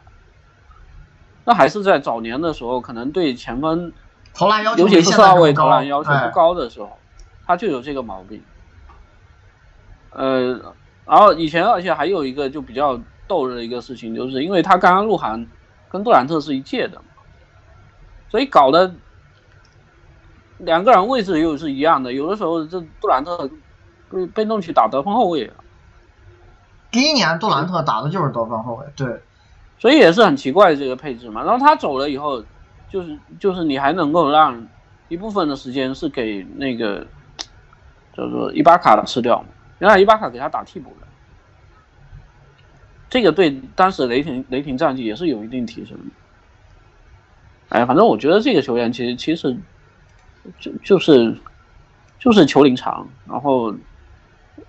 [1.46, 3.92] 那还是在早年的时候，可能对前锋，
[4.34, 6.98] 投篮要求尤其是四号位投篮要求哎不高的时候，
[7.46, 8.42] 他就有这个毛病。
[10.12, 10.60] 呃，
[11.06, 15.48] 然后以前而且还有一个就比较逗的一个事情，就是因为他刚刚入行，
[15.90, 17.06] 跟杜兰特是一届的嘛，
[18.30, 18.94] 所以搞得
[20.62, 23.50] 两个人位置又是一样的，有的时候这杜兰特
[24.10, 25.54] 被被弄去打得分后卫了，
[26.92, 29.22] 第一年杜兰特打的就是得分后卫，对，
[29.80, 31.44] 所以也是很奇怪这个配置嘛。
[31.44, 32.44] 然后他走了以后，
[32.90, 34.68] 就是就是你还能够让
[35.08, 37.06] 一部分的时间是给那个
[38.16, 39.48] 叫做伊巴卡吃掉嘛，
[39.80, 41.08] 原来伊巴卡给他打替补的，
[43.10, 46.04] 这个对当时雷霆雷霆战绩也是有一定提升的。
[47.70, 49.58] 哎，反正我觉得这个球员其实其实
[50.60, 51.38] 就就是
[52.20, 53.74] 就是球龄长，然后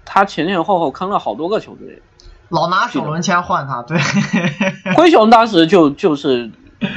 [0.05, 2.03] 他前前后后坑了好多个球队。
[2.49, 3.99] 老拿首轮签换他，对，
[4.95, 6.89] 灰熊当时就就是、呃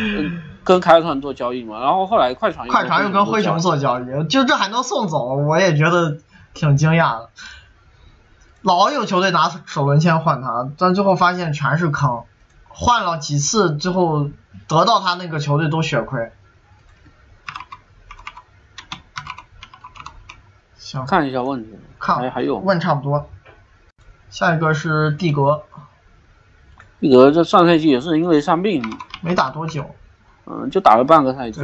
[0.65, 6.17] 跟凯尔特人做交易嘛，然后后来快船快船又跟灰熊做做交易，就这还能送走，我也觉得
[6.55, 7.29] 挺惊讶的。
[8.63, 12.23] 老有球队拿首轮签换他，但最后发现全是坑，
[12.67, 14.31] 换了几次之后
[14.67, 16.31] 得到他那个球队都血亏。
[20.95, 22.15] 行，看一下问题，看。
[22.15, 23.27] 还还有问差不多。
[24.29, 25.61] 下一个是蒂格，
[26.99, 28.83] 蒂格这上赛季也是因为伤病，
[29.21, 29.85] 没打多久，
[30.45, 31.61] 嗯、就打了半个赛季，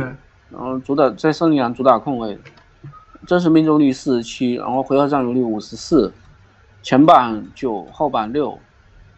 [0.49, 2.39] 然后主打在森林狼主打控卫，
[3.25, 6.13] 真实命中率四十七，然后回合占有率五十四，
[6.81, 8.57] 前板九，后板六，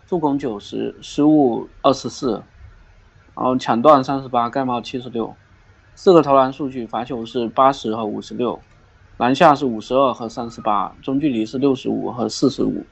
[0.08, 2.42] 助攻九十，失误二十四，
[3.36, 5.36] 然后抢断三十八，盖帽七十六，
[5.96, 8.60] 四个投篮数据，罚球是八十和五十六，
[9.24, 12.86] 篮下是五十二和三十八，中距离是六十五和四十五，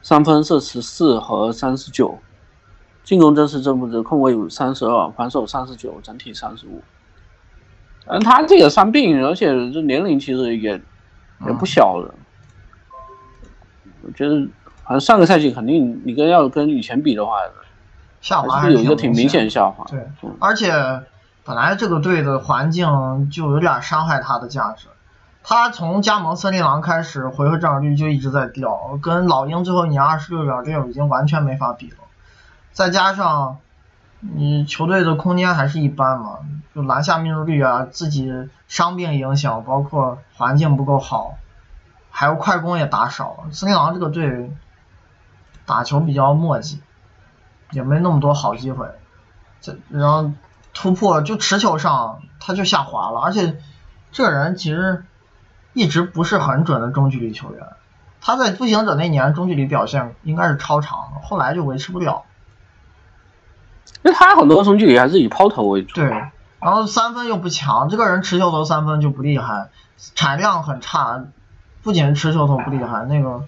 [0.00, 2.18] 三分是十四和三十九，
[3.04, 6.82] 进攻真实正负值控卫有三十二，防守三十九，整体三十五。
[8.06, 10.80] 嗯，他这个伤病，而且这年龄其实也
[11.46, 12.14] 也不小了。
[14.00, 14.48] 我觉得，
[14.82, 17.32] 好像上个赛季肯定你跟要跟以前比的话，
[18.22, 19.84] 下滑还是有一个挺明明显的下滑。
[20.40, 20.72] 而且
[21.44, 24.86] 本来这个队的环境就有点伤害他的价值。
[25.48, 31.98] 他从加盟森林狼开始，回合占有率就一直在掉，跟老鹰最后一年二十六点六已经完全没法比了。
[32.72, 33.58] 再加上
[34.18, 36.40] 你球队的空间还是一般嘛，
[36.74, 38.28] 就篮下命中率啊，自己
[38.66, 41.36] 伤病影响，包括环境不够好，
[42.10, 43.44] 还有快攻也打少。
[43.52, 44.52] 森林狼这个队
[45.64, 46.80] 打球比较磨叽，
[47.70, 48.88] 也没那么多好机会。
[49.60, 50.32] 这然后
[50.74, 53.56] 突破就持球上他就下滑了，而且
[54.10, 55.04] 这人其实
[55.76, 57.66] 一直不是很准的中距离球员。
[58.22, 62.24] 他在步行者那年中距离表现应该是超常的，后来就维持不了。
[64.02, 65.94] 因为他很多中距离还是以抛投为主。
[65.94, 66.08] 对，
[66.60, 69.68] 然后三分又不强，这个人持球投三分就不厉害，
[70.14, 71.24] 产量很差，
[71.82, 73.44] 不仅是持球投不厉害，那个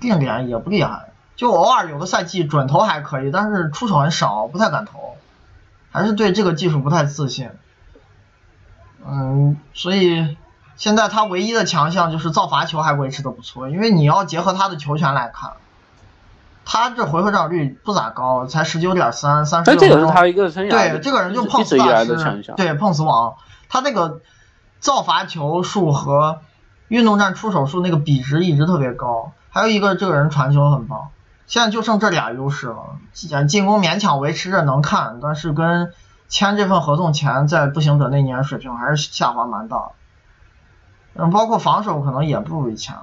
[0.00, 5.16] 定点也不厉害，就偶尔有个赛季准投还可以，但是出手很少，不太敢投，
[5.92, 7.48] 还是对这个技术不太自信。
[9.06, 10.36] 嗯，所以
[10.76, 15.52] 现在他唯一的强项就是造罚球还维持的不错，因为你要结合他的球权来看。
[16.66, 22.16] 他这回合占有率不咋高，才十九点三，三十但这个是他一个生涯对，这个人就碰死大师。
[22.56, 23.34] 对，碰死王。
[23.68, 24.22] 他那个
[24.80, 26.40] 造罚球数和
[26.88, 29.32] 运动战出手数那个比值一直特别高。
[29.50, 31.10] 还有一个，这个人传球很棒。
[31.46, 35.92] 现在就剩这俩优势了，进进攻勉强维持着能看，但是跟
[36.30, 39.90] 签这份合同前在步行者那年水平还是下滑蛮大的。
[41.14, 42.94] 嗯，包括防守可能也不如以前。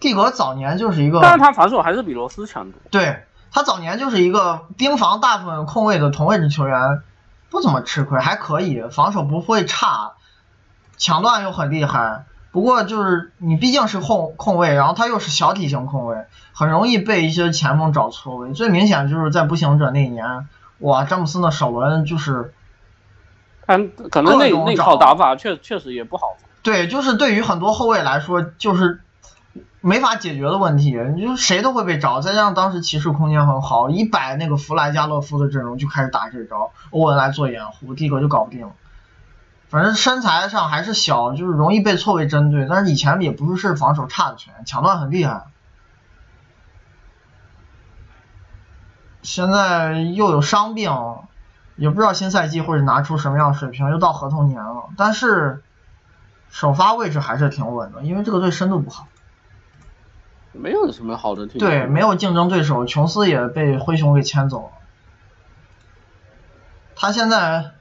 [0.00, 2.80] 蒂格早年就是一个，但是他防守还是比罗斯强多。
[2.90, 7.02] 对他早年就是一个盯防大部分控卫的同位置球员，
[7.50, 10.12] 不怎么吃亏，还可以，防守不会差，
[10.96, 12.24] 抢断又很厉害。
[12.52, 18.52] 不过就是你毕竟是控控卫，然后他又是小体型控卫，很容易被一些前锋找错位。
[18.52, 20.46] 最明显就是在步行者那一年，
[20.78, 22.54] 哇，詹姆斯的首轮就是
[23.66, 26.36] 嗯可能那那套打法确确实也不好。
[26.68, 29.00] 对，就是对于很多后卫来说，就是
[29.80, 32.20] 没法解决的问题，你就谁都会被找。
[32.20, 38.74] 再加上当时骑士空间很好，一摆那个弗莱加勒夫的阵容就开始打这招，欧文来做掩护，蒂格就搞不定了。
[39.70, 42.66] 反正身材上还是小，就是容易被错位针对。
[42.68, 45.44] 但是以前也不是防守差的球员，抢断很厉害。
[49.22, 50.92] 现在又有伤病，
[51.76, 54.90] 也不知道新赛季会拿出什么样水平，又到合同年了。
[54.98, 55.62] 但是
[56.50, 59.06] 首发位置还是挺稳的，因为这个队深度不好。
[60.52, 61.58] 没有什么好的替补。
[61.58, 64.70] 对，没有竞争对手，琼斯也被灰熊给签走了。
[66.96, 67.72] 他现在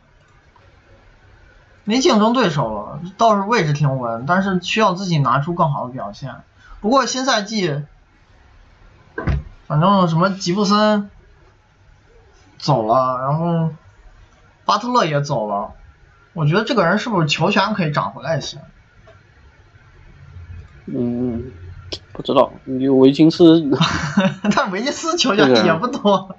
[1.85, 6.35] 没竞争对手了，倒是位置挺稳，但是需要自己拿出更好的表现。
[6.81, 7.83] 不过新赛季，
[9.65, 11.09] 反正什么吉布森
[12.59, 13.71] 走了，然后
[14.65, 15.73] 巴特勒也走了，
[16.37, 18.59] 我觉得这个人是不是球权可以涨回来一些？
[20.85, 21.51] 嗯，
[22.13, 23.61] 不知道，有维金斯，
[24.55, 26.35] 但维金斯球权也不多，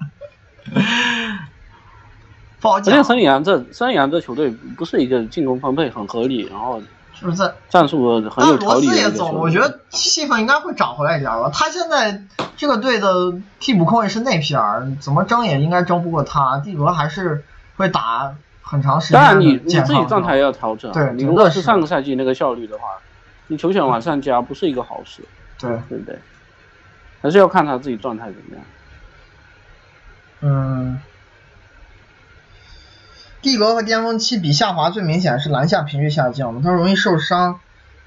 [2.61, 3.03] 不好而且讲。
[3.03, 6.81] 森林狼这森林狼这球队不是一个进攻分配很合理，然后
[7.21, 9.33] 就是在战术很有条理斯也走。
[9.33, 11.51] 我觉得气氛应该会涨回来一点吧。
[11.53, 12.23] 他现在
[12.57, 16.61] 这个队的替补控卫是内皮尔，怎么争也应该争不过他。
[16.61, 17.45] 蒂格还是
[17.77, 18.33] 会打
[18.71, 20.95] 很长时间当然你，你自己状态要调整啊。
[20.95, 22.85] 对你如果是上个赛季那个效率的话，
[23.47, 25.23] 你球权往上加不是一个好事，
[25.59, 26.19] 对，对不对？
[27.23, 28.65] 还是要看他自己状态怎么样。
[30.43, 31.01] 嗯。
[33.41, 37.61] 蒂格和巅峰期比下滑最明显是篮下频率下降，他容易受伤，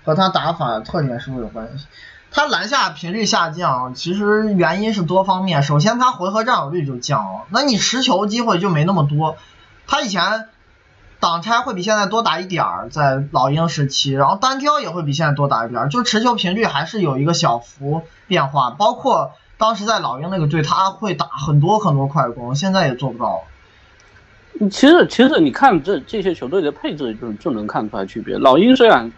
[0.03, 1.87] 和他打法特点是不是有关系？
[2.31, 5.63] 他篮下频率下降，其实原因是多方面。
[5.63, 9.37] 首先，他回合占有率就降了，那你持球机会就没那么多。
[9.87, 10.47] 他以前
[11.21, 18.71] 挡拆会比现在多打一点儿，在老鹰时期，然后单挑也会比现在多打一点儿，就持球频率还是有一个小幅变化。
[18.71, 23.43] 包括当时在老鹰那个队，他会打很多很多快攻，现在也做不到。
[24.71, 28.37] 其实其实你看这这些球队的配置就就能看出来区别。
[28.37, 29.11] 老鹰虽然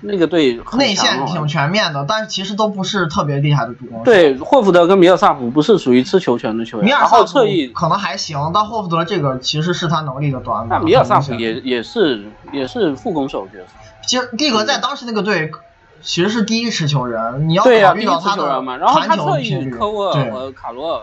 [0.00, 4.04] 那个队内线挺全面的，但是其实都不是特别厉害的助攻手。
[4.04, 10.78] 对，霍福德跟米尔萨普不是属于吃球权的球员，米尔萨普侧翼，可能还行，但霍福德这个其实是他能力的短板。
[10.80, 13.66] 那米尔萨普也也是也是副攻手角色。
[14.06, 15.50] 其实蒂格在当时那个队
[16.02, 21.02] 其实是第一持球人，你要考虑到他的球嘛，然后传球他侧频率，翼科沃尔对，和卡罗尔，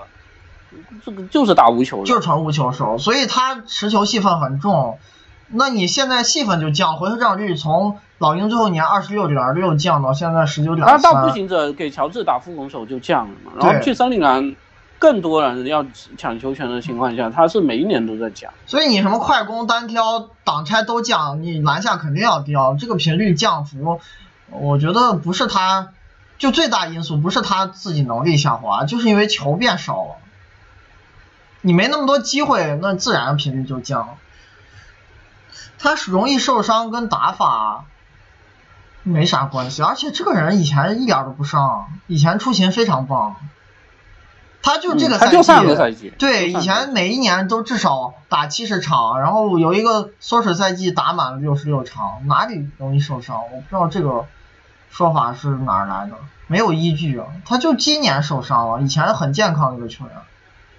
[1.04, 5.00] 这个就是打无球的，就是传无球手，所以他持球戏份很重。
[5.48, 11.34] 那你现在戏份就降，回合占有率从老鹰最后一年二十六点六降到现在十九点然后到步。
[11.34, 14.56] 行者给乔治打副攻手就降了嘛，然后去森林狼
[15.00, 15.84] 更多人要
[16.20, 18.54] 抢球权的情况下，他是每一年都在降。
[18.68, 24.00] 所以你什么快攻、单挑、挡拆都降，你篮下肯定要掉，这个频率降幅，
[24.52, 25.90] 我觉得不是他，
[26.38, 30.16] 就最大因素不是他自己能力下滑，就是因为球变少了，
[31.62, 34.14] 你没那么多机会，那自然频率就降了。
[35.80, 37.86] 他是容易受伤，跟打法
[39.04, 43.36] 没啥关系，而且这个人以前一点都不伤，以前出勤非常棒，
[44.62, 53.38] 他就这个赛季，嗯他就上个赛季对，以前每一年都至少打七十场，然后有一个缩水赛季打满了六十六场，哪里容易受伤？
[53.52, 54.28] 我不知道这个
[54.92, 57.26] 说法是哪儿来的，没有依据啊。
[57.46, 60.14] 他就今年受伤了，以前很健康的一个球员，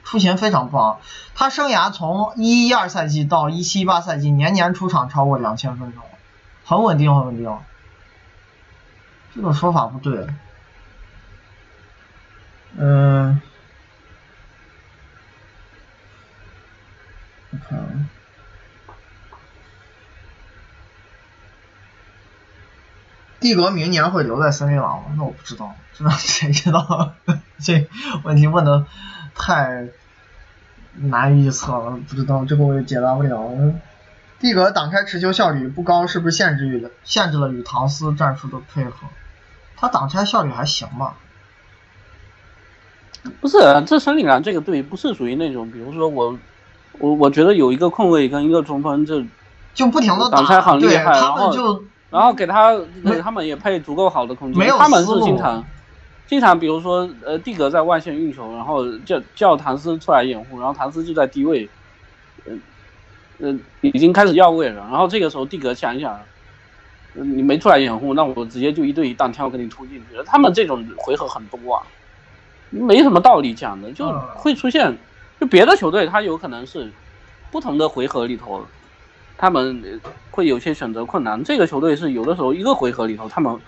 [0.05, 0.99] 出勤非常棒。
[1.35, 6.03] 他生涯从一一二赛季到一七一八赛季，年年出场超过两千分钟，
[6.65, 7.59] 很稳定，很稳定。
[9.35, 10.27] 这个说法不对。
[12.77, 13.41] 嗯。
[17.51, 17.85] 我看啊，
[23.41, 25.15] 蒂格明年会留在森林狼吗？
[25.17, 27.15] 那我不知道，这让谁知道？
[27.61, 27.89] 这
[28.25, 28.87] 问题问的
[29.35, 29.89] 太
[30.95, 33.75] 难预测了，不知道这个我也解答不了。
[34.39, 39.09] 蒂格挡拆持球效率不高，是不是限制与限制了与唐斯战术的配合？
[39.83, 41.17] 他挡拆效率还行吧？
[43.41, 46.39] 不是，啊这森林狼这个队不是属于那种，比如说我，
[47.01, 49.21] 我我觉得有一个控卫跟一个中锋，这
[49.75, 55.65] 就不停的挡拆很厉害然后们就然后给他给他们也配足够好的空间，没有他们是经常
[56.29, 61.69] 经常，比如说呃蒂格在外线运球，然后叫叫唐斯出来掩护，然后唐斯就在低位，
[62.45, 62.53] 呃
[63.41, 66.21] 呃已经开始要位了，然后这个时候蒂格想一想。
[67.15, 70.25] 呃你没出来掩护，那我直接就一对一单挑给你突进去了。
[70.25, 71.83] 他们这种回合很多啊，
[72.71, 74.97] 没什么道理讲的，就嗯会出现。
[75.41, 76.93] 就别的球队，他有可能是
[77.51, 78.65] 不同的回合里头，
[79.37, 81.43] 他们呃会有些选择困难。
[81.43, 83.59] 这个球队是有的时候一个回合里头，他们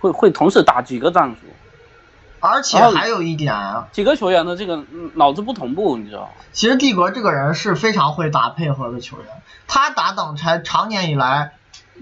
[0.00, 1.46] 会会同时打几个战术，
[2.40, 3.54] 而且还有一点，
[3.90, 4.84] 几个球员的这个
[5.14, 6.28] 脑子不同步，你知道吗？
[6.52, 9.26] 其实蒂格这个人是非常会打配合的球员，
[9.66, 11.52] 他打挡拆常年以来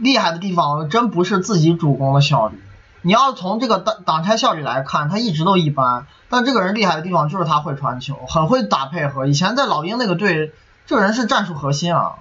[0.01, 2.61] 厉害的地方，真不是自己主攻的效率。
[3.03, 6.07] 你要从这个挡挡拆效率来看，他一直都一般。
[6.29, 9.27] 但这个人厉害的地方就是他会传球，很会打配合。
[9.27, 10.53] 以前在老鹰那个队，
[10.87, 12.17] 这个人是战术核心啊。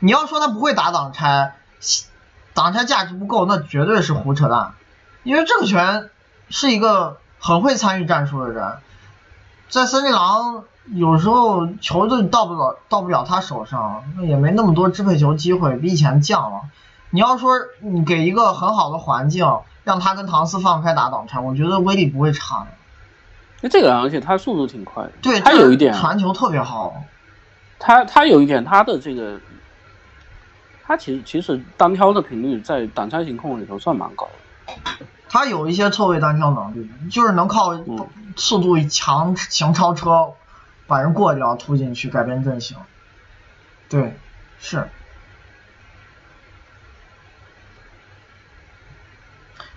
[0.00, 1.56] 你要说他不会打挡拆，
[2.52, 4.74] 挡拆价值不够，那绝对是胡扯淡。
[5.22, 6.10] 因为这个球员
[6.50, 8.78] 是一个很会参与战术的人，
[9.70, 16.60] 在森林狼有时候球就到不了到不了他手上，那也没那么多支配球机会，比以前降了。
[17.10, 22.66] 你要说你给一个很好的环境，让他跟唐斯放开打挡拆，我觉得威力不会差的。
[23.62, 26.94] 那这个，而且他速度挺快的，对他有一点传球特别好。
[27.78, 29.40] 他他有一点他的这个，
[30.84, 34.28] 他其实其实单挑的频率在挡拆型控里头算蛮高
[34.66, 35.06] 的。
[35.28, 37.78] 他有一些错位单挑能力，就是能靠
[38.36, 40.32] 速度强行超车
[40.86, 42.76] 把人过掉突进去改变阵型。
[43.88, 44.14] 对，
[44.58, 44.88] 是。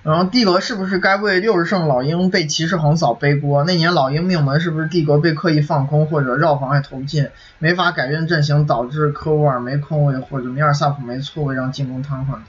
[0.04, 3.66] 然后蒂格是不是该为六十胜老鹰被骑士横扫背锅？
[3.66, 7.30] 那年老鹰命门是不是蒂格被刻意放空或者绕防爱投进，
[7.60, 12.40] 没法改变阵型，导致科沃尔没空位或者米尔萨普没错位让进攻瘫痪？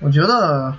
[0.00, 0.76] 我觉得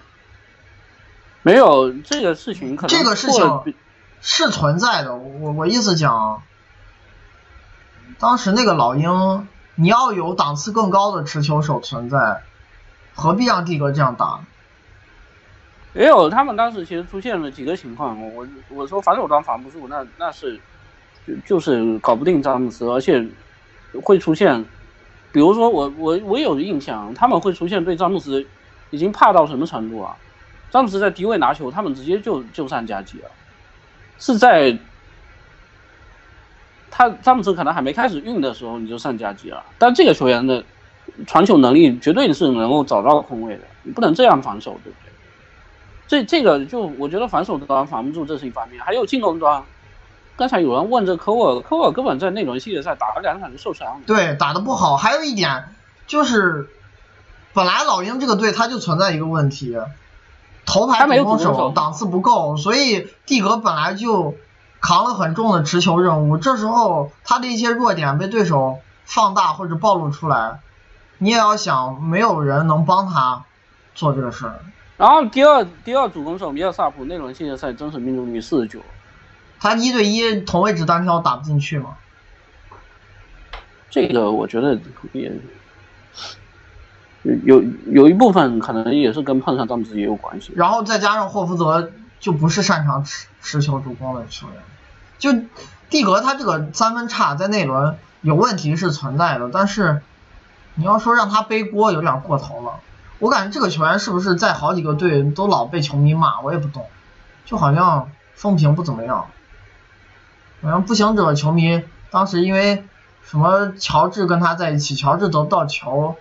[1.41, 3.73] 没有这个事情，可能这个事情
[4.21, 5.15] 是存在的。
[5.15, 6.43] 我我意思讲，
[8.22, 12.43] 当时那个老鹰，你要有档次更高的持球手存在，
[13.15, 14.41] 何必让蒂格这样打？
[15.95, 20.61] 也有，他们当时其实出现了几个情况，我我说防守端防不住，那那是
[21.28, 23.28] 就就是搞不定詹姆斯，而且
[24.03, 24.63] 会出现，
[25.32, 28.45] 比如说我我我有印象，他们会出现对詹姆斯
[28.91, 30.15] 已经怕到什么程度啊？
[30.69, 33.32] 詹姆斯在低位拿球，他们直接就就上夹击了，
[34.19, 34.78] 是在
[36.92, 40.64] 他詹姆斯可能还没开始运的时候你就上夹击了，但这个球员的
[41.26, 45.12] 传球能力绝对是能够找到空位的，你不能这样防守，对不对？
[46.08, 49.64] 这这个就我觉得防守端防不住，这是一方面，还有进攻端。
[50.36, 54.02] 刚才有人问这科沃尔，科沃尔根本在那轮系列赛打了两场就受伤。
[54.08, 54.98] 对，打的不好。
[54.98, 55.66] 还有一点
[56.08, 56.68] 就是，
[57.54, 59.78] 本来老鹰这个队他就存在一个问题，
[60.66, 64.36] 头牌主攻手档次不够，所以蒂格本来就
[64.82, 66.38] 扛了很重的持球任务。
[66.38, 70.59] 这时候他的一些弱点被对手放大或者暴露出来，
[71.19, 73.45] 你也要想，没有人能帮他
[73.95, 74.59] 做这个事儿。
[74.97, 78.82] 然后第二第二主攻手米尔萨普那轮系列赛真实命中率四十九，
[79.59, 81.95] 他一对一同位置单挑打不进去吗？
[83.89, 84.79] 这个我觉得
[85.11, 85.32] 也
[87.23, 90.53] 有有有一部分可能也是跟碰上詹姆斯也有关系。
[90.55, 94.55] 然后再加上霍福德就不是擅长持持球主攻的球员，
[95.22, 95.32] 就
[95.91, 100.01] 蒂格他这个三分差在那轮有问题是存在的，但是
[100.74, 102.80] 你要说让他背锅有点过头了。
[103.19, 106.88] 我感觉这个球员是不是在好几个队都老被球迷骂，我也不懂，
[107.45, 109.28] 就好像风评不怎么样。
[110.63, 112.84] 好像步行者球迷当时因为
[113.24, 116.15] 什么乔治跟他在一起，乔治得到球，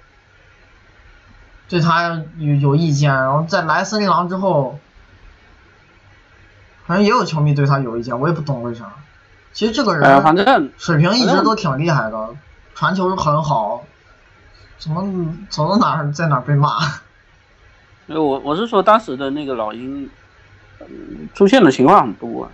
[1.69, 4.79] 对他有有意见，然后在来森林狼之后，
[6.91, 8.93] 好像也有球迷对他有意见，我也不懂为啥。
[9.53, 12.31] 其实这个人反正水平一直都挺厉害的，
[12.75, 13.85] 传球很好。
[14.77, 16.69] 怎么走到哪儿在哪儿被骂？
[18.09, 20.11] 我我是说当时的那个老鹰，
[21.33, 22.51] 出现的情况很多，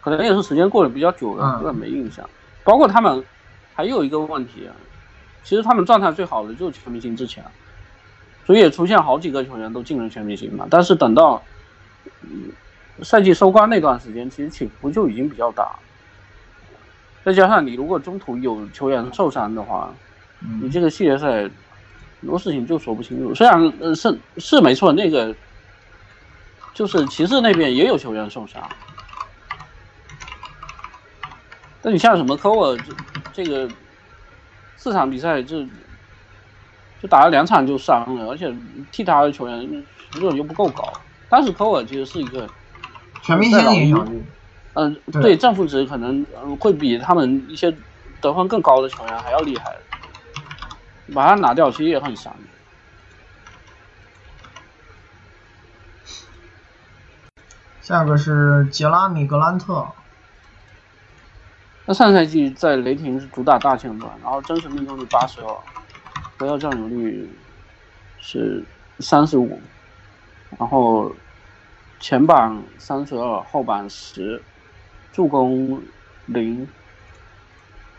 [0.00, 2.28] 可能也是时间过得比较久了，有点没印象。
[2.64, 3.24] 包括他们
[3.76, 4.68] 还有一个问题，
[5.44, 7.44] 其实他们状态最好的就是全明星之前，
[8.44, 10.66] 所以也出现好几个球员都进了全明星嘛。
[10.68, 11.40] 但是等到
[13.02, 15.78] 赛季收官那段时间，其实起伏就已经比较大。
[17.24, 19.92] 再加上你如果中途有球员受伤的话，
[20.62, 21.42] 你这个系列赛
[22.20, 23.34] 很多事情就说不清楚。
[23.34, 25.34] 虽然呃是是没错，那个
[26.72, 28.62] 就是骑士那边也有球员受伤，
[31.82, 32.84] 但你像什么科沃这
[33.32, 33.68] 这个
[34.76, 35.62] 四场比赛就
[37.02, 38.54] 就打了两场就伤了，而且
[38.90, 40.90] 替他的球员水准又不够高。
[41.28, 42.48] 当时科沃其实是一个
[43.22, 44.22] 全明星影响力，
[44.74, 46.24] 嗯，对正负值可能
[46.58, 47.74] 会比他们一些
[48.20, 49.76] 得分更高的球员还要厉害。
[51.12, 52.32] 把他拿掉，其实也很伤。
[57.80, 59.84] 下个是杰拉米格兰特。
[61.86, 65.48] 那上赛季在雷霆是主打大前锋，然后真实命中率八十二，
[66.38, 67.28] 回合占有率
[68.20, 68.64] 是
[69.00, 69.60] 三十五，
[70.60, 71.12] 然后
[72.00, 74.42] 前板三十二，后板十，
[75.12, 75.82] 助攻
[76.24, 76.66] 零，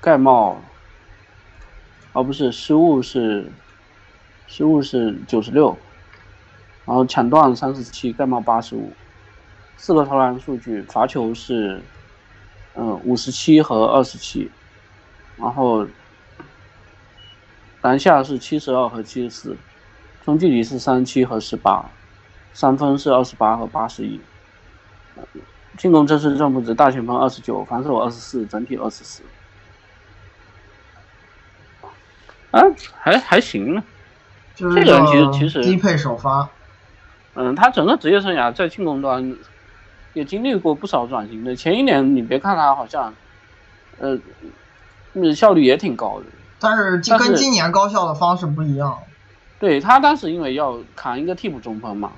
[0.02, 0.58] 盖帽，
[2.12, 3.46] 哦不是失误是，
[4.48, 5.78] 失误是九十六，
[6.84, 8.92] 然后抢断三十七，盖帽八十五，
[9.78, 11.80] 四个投篮数据，罚球是，
[12.74, 14.50] 嗯五十七和二十七，
[15.38, 15.86] 然后
[17.84, 19.56] 篮下是七十二和七十四，
[20.26, 21.86] 中距离是三七和十八。
[22.54, 24.20] 三分是二十八和八十一，
[25.78, 29.24] 进攻这次正负值大前锋二十九，防守二十四，整体二十四，
[32.52, 32.62] 啊，
[33.00, 33.84] 还还行呢。
[34.54, 36.50] 就是这个人其实其实低配首发，
[37.36, 39.36] 嗯，他整个职业生涯在进攻端
[40.14, 41.56] 也经历过不少转型的。
[41.56, 43.14] 前一年你别看他好像，
[43.98, 44.20] 呃，
[45.14, 46.26] 嗯，效率也挺高的，
[46.60, 49.00] 但是但是跟今年高效的方式不一样。
[49.58, 52.12] 对他当时因为要扛一个替补中锋嘛，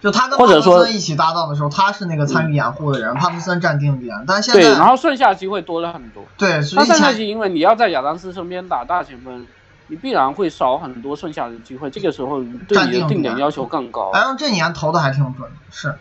[0.00, 4.14] 就他跟帕特森一起搭档的时候，他是那个参与掩护的人，帕特森占定点。
[4.26, 6.24] 但现对，在然后剩下机会多了很多。
[6.36, 9.46] 对，他上赛季因为你要在亚当斯身边打大前锋，
[9.88, 14.10] 你必然会少很多剩下的机会，这个时候对你的定点点要求更高。
[14.10, 15.94] 哎，这年投的还挺准的，是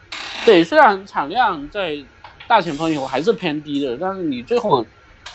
[0.45, 1.97] 对，虽然产量在
[2.47, 4.85] 大前锋以后还是偏低的，但是你最后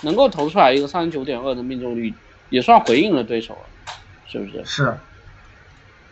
[0.03, 2.15] 能够投出来一个三十九点二的命中率，
[2.51, 3.93] 也算回应了对手了，
[4.27, 4.65] 是不是？
[4.65, 4.99] 是。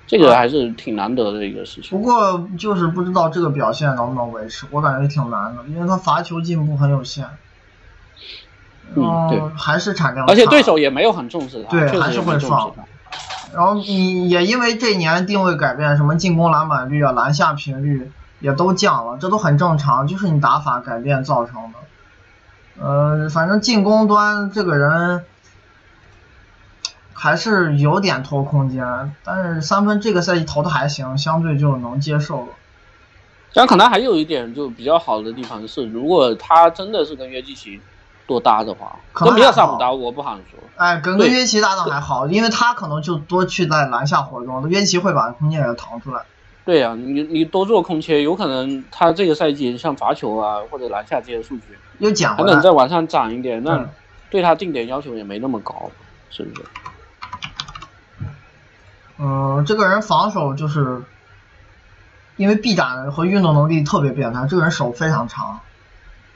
[0.09, 1.91] 这个还是挺难得的一个事情。
[1.91, 7.27] 不过就是不知道这个表现能不能维持，我感觉挺难的，因为他罚球进步很有限。
[8.97, 12.73] 嗯对还是产量而且差对手也没有很重视他，对还是会放。
[13.55, 22.83] 然后你也因为这年定位改变，什么进攻篮板率啊、篮下频率也都降了，这都很正常，就是你打法改变造成的。
[22.83, 25.23] 呃，反正进攻端这个人
[27.21, 32.49] 还是有点拖空间，但是三分这个赛季投的还行，相对就能接受了。
[33.53, 37.81] 但可能还有一点就比较好的地方是，如果他真的是跟约基奇
[38.27, 40.61] 多搭的话，可能跟米尔萨还好普搭我不好说。
[40.77, 46.23] 哎，跟约奇搭档还好，因为他可能就多去在篮下活动，约基奇会把空间给腾出来。
[46.65, 51.63] 对呀、你你多做空切，有可能他这个赛季像罚球啊或者篮下这些数据
[51.99, 52.63] 又捡回来还能。
[52.63, 53.89] 再往上涨一点，那嗯
[54.31, 55.91] 对他定点要求也没那么高，
[56.31, 56.63] 是不是？
[59.19, 61.03] 嗯，这个人防守就是，
[62.37, 65.61] 因为臂展和运动能力特别变态，这个人手非常长。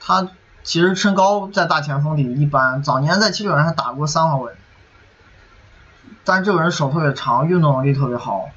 [0.00, 0.28] 他
[0.64, 4.52] 其实身高在大前锋里一般，早年在七六人还打过三号位，
[6.24, 8.48] 但是这个人手特别长，运动能力特别好，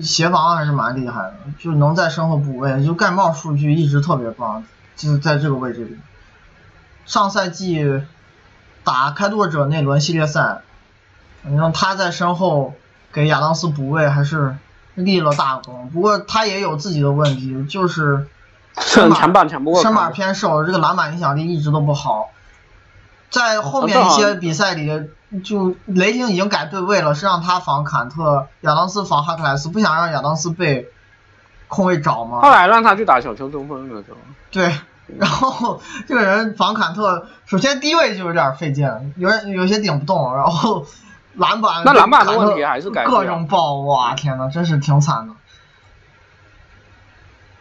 [0.00, 4.64] 协防还是蛮厉害的，就能在身后补位，就盖帽数据一直特别棒，
[4.96, 5.98] 就是在这个位置里。
[7.04, 8.02] 上赛季
[8.84, 10.62] 打开拓者那轮系列赛，
[11.42, 12.74] 反正他在身后
[13.12, 14.56] 给亚当斯补位还是
[14.94, 15.90] 立了大功。
[15.92, 18.26] 不过他也有自己的问题，就是
[18.80, 22.30] 身板抢板抢不过身板偏瘦，这个篮板影响力一直都不好。
[23.30, 25.08] 在后面一些比赛里，
[25.42, 30.88] 就雷霆已经改对位了，是让他防坎特，亚当斯防哈克莱斯，不想让亚当斯被
[31.68, 32.40] 空位找嘛。
[32.42, 34.14] 后来让他去打小球中锋了，就
[34.50, 34.70] 对，
[35.18, 40.84] 然后这个人防坎特，首先低位就有点费劲，有点有些顶不动，然后
[41.34, 45.34] 篮板那篮板的问题还是改各种爆，哇天呐，真是挺惨的。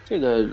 [0.05, 0.49] 这个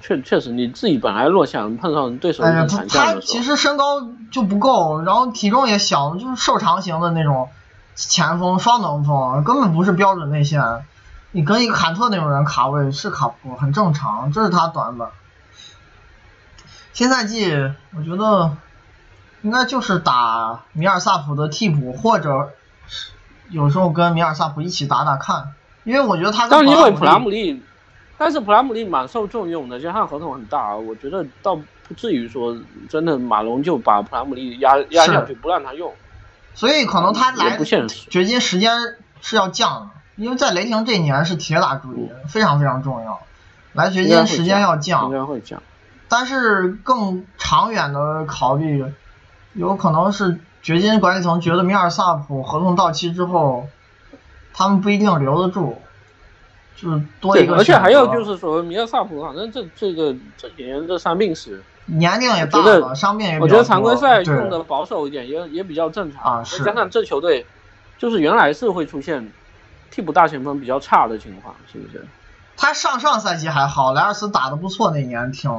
[0.00, 7.48] 确确实你自己本来弱项，碰上对手的时候，他其实身高就不够，然后体重也小，就是瘦长型的那种
[7.94, 10.62] 前锋、双能锋，根本不是标准内线。
[11.30, 15.10] 你跟一个坎特那种人卡位是卡不过，很正常，这是他短板。
[16.92, 17.52] 新赛季
[17.96, 18.56] 我觉得
[19.42, 22.50] 应该就是打米尔萨普的替补，或者
[22.86, 23.12] 是
[23.50, 25.52] 有时候跟米尔萨普一起打打看，
[25.84, 27.62] 因为我觉得他跟但是因为普拉拉姆利，
[28.16, 32.56] 但是普拉姆利蛮受重用的，加上合同很大，我觉得倒不至于说
[32.88, 35.94] 真的马龙就把普拉姆利压压下去不让他用，
[36.54, 37.58] 所以可能他来。
[38.10, 38.72] 掘金时间
[39.20, 43.20] 是要降的，因为在雷霆这一年是铁打主力，非常非常重要。
[43.72, 45.62] 来掘金时间要降应降，该会降。
[46.08, 48.84] 但是更长远的考虑，
[49.58, 53.66] 有可能是掘金管理层觉得米尔萨普合同到期之后，
[54.54, 55.76] 他们不一定留得住，
[56.76, 66.38] 就是多一对，个而且还有就是说，米尔萨普反正这这个这几年这伤病史，年龄也大了，伤病也比较我觉得常规赛用的保守一点也也比较正常。
[66.38, 66.58] 啊是。
[66.58, 67.44] 再加上这球队
[67.98, 69.32] 就是原来是会出现
[69.90, 72.06] 替补大前锋比较差的情况，是不是？
[72.56, 75.50] 他上上赛季还好，莱尔斯打的不错，那年挺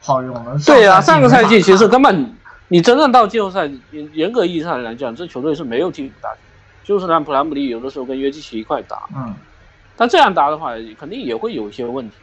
[0.00, 0.58] 好用的。
[0.64, 2.34] 对呀、上个赛季其实根本
[2.72, 6.44] 你真正到季后赛，严严格意义上来讲，这球队是没有替补大前锋，
[6.84, 9.34] 就是让普兰姆利有的时候跟约基奇一块打，嗯，
[9.96, 12.16] 但这样打的话，肯定也会有一些问题。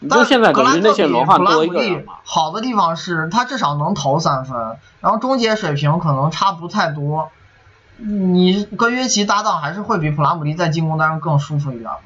[0.00, 2.14] 你就现在格兰特比等于内线轮换普兰多一个人嘛。
[2.24, 7.30] 好的地方是他至少能投三分，然后终结水平可能差不太多。
[7.98, 12.00] 你跟约奇搭档还是会比普兰姆利在进攻端上更舒服一点吧。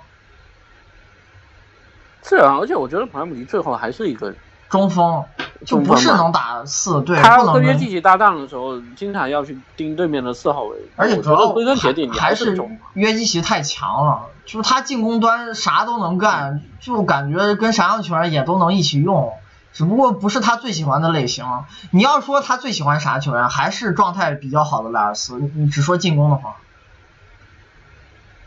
[2.23, 4.35] 是啊，而且我觉得普兰姆利最后还是一个，
[4.71, 5.25] 中锋
[5.67, 12.57] 就不是能打四，对，他跟不能跟约基奇搭档的时候，经常要去盯对面的四号位，而且主要归根结底还是。
[12.95, 19.33] 约基奇太强了，就是他进攻端啥都能干，就感觉跟啥样球员也都能一起用，
[19.73, 21.47] 只不过不是他最喜欢的类型。
[21.93, 25.39] 你要说他最喜欢啥球员，还是状态比较好的莱尔斯。
[25.39, 26.57] 你你只说进攻的话，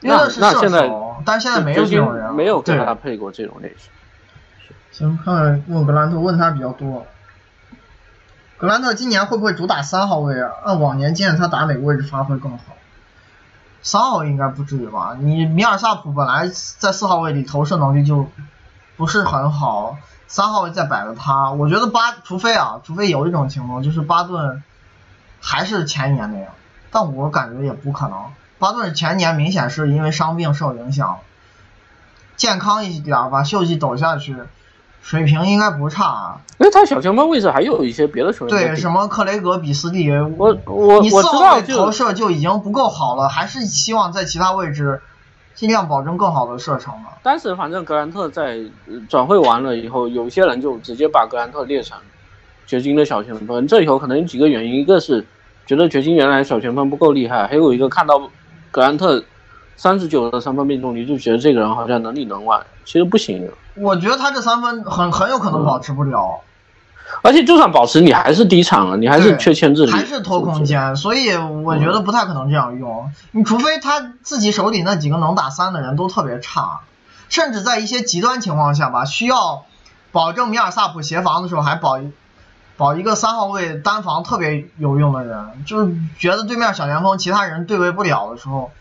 [0.02, 3.90] 约那的是射那现在手，但是现在没有这种人，没有跟他配过这种类型。
[4.92, 7.06] 行，看看问格兰特问他比较多。
[8.58, 10.52] 格兰特今年会不会主打三号位啊？
[10.64, 12.64] 按往年建议他打哪个位置发挥更好？
[13.82, 15.18] 三号应该不至于吧？
[15.20, 18.30] 你米尔萨普本来在四号位里投射能力就
[18.96, 19.98] 不是很好，
[20.28, 24.64] 三号位再摆着他，我觉得巴，除非啊，除非有一种情况就是巴顿
[25.42, 26.54] 还是前一年那样，
[26.92, 28.18] 但我感觉也不可能。
[28.60, 31.20] 巴顿前年明显是因为伤病受影响，
[32.36, 34.36] 健康一点儿把秀气抖下去，
[35.02, 36.06] 水平应该不差。
[36.06, 45.02] 啊因为他小前锋位置还有一些别的球员对，什么克雷格、比斯蒂，我我你我知道四号位投射就已经不够好了，还是希望在其他位置
[45.56, 47.10] 尽量保证更好的射程嘛。
[47.22, 51.98] 但是反正格兰特在呃转会完了以后，有些人就直接把格兰特列成
[52.66, 55.26] 掘金的小前锋，这里头可能有几个原因，一个是
[55.66, 58.22] 觉得掘金原来小前锋不够厉害，还有一个看到
[58.72, 59.22] 格兰特
[59.84, 63.52] 三十九的三分命中率，就觉得这个人好像能力能外，其实不行。
[63.76, 66.40] 我觉得他这三分很很有可能保持不了，
[67.22, 73.12] 而且就算保持，你还是低场了，你还是缺牵制力，还是拖空间，所以我觉得不太可能这样用。
[73.32, 76.80] 你除非他自己手里那几个能打三的人都特别差，
[77.28, 79.66] 甚至在一些极端情况下吧，需要
[80.14, 82.10] 保证米尔萨普协防的时候还保一
[82.78, 88.72] 保一个三号位单防特别有用的人，就是觉得对面小前锋其他人对位不了的时候，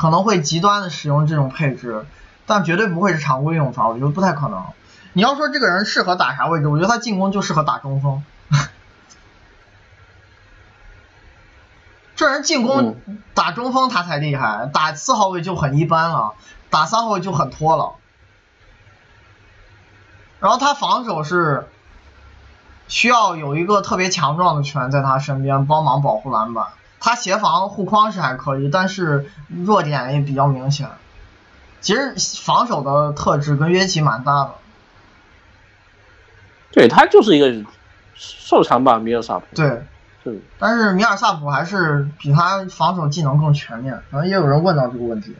[0.00, 2.06] 可能会极端的使用这种配置，
[2.46, 4.64] 但绝对不会是常规用法，我觉得不太可能。
[5.12, 8.24] 你要说这个人适合打啥位置，我觉得他进攻就适合打中锋。
[12.16, 12.98] 这人进攻
[13.34, 16.32] 打中锋他才厉害，打四号位就很一般了，
[16.70, 17.92] 打三号位就很拖了。
[20.38, 21.68] 然后他防守是
[22.88, 26.68] 需要有一个特别强壮的球员在他身边帮忙保护篮板，
[27.00, 30.88] 他协防护框是还可以，但是弱点也比较明显。
[31.80, 34.50] 其实防守的特质跟约基蛮大的。
[36.72, 37.64] 对他就是一个
[38.14, 39.46] 瘦长吧，米尔萨普。
[39.54, 39.82] 对，
[40.22, 44.02] 是但是米尔萨普还是比他防守技能更全面。
[44.10, 45.34] 然后也有人问到这个问题，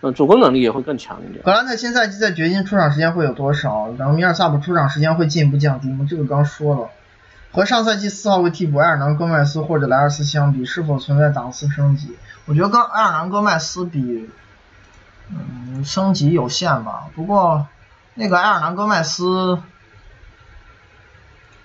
[0.00, 1.42] 呃，主攻能力也会更强一点。
[1.44, 3.92] 格兰特新赛季在掘金出场时间会有多少？
[3.98, 6.06] 然后米尔萨普出场时间会进一步降低吗？
[6.08, 6.88] 这个刚说了。
[7.52, 12.16] 和上赛季四号位替补埃尔南戈麦斯或者莱尔斯相比，是否存在档次升级？
[12.46, 14.30] 我觉得跟埃尔南戈麦斯比，
[15.30, 17.08] 嗯，升级有限吧。
[17.14, 17.66] 不过
[18.14, 19.60] 那个埃尔南戈麦斯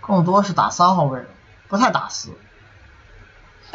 [0.02, 1.28] 更多是打三号位的，
[1.68, 2.30] 不太打四。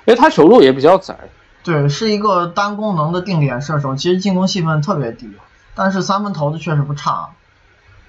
[0.07, 1.17] 因为他球路也比较窄，
[1.63, 5.31] 对，是一个单功能的定点射手，其实进攻戏份特别低，
[5.75, 7.31] 但是三分投的确实不差。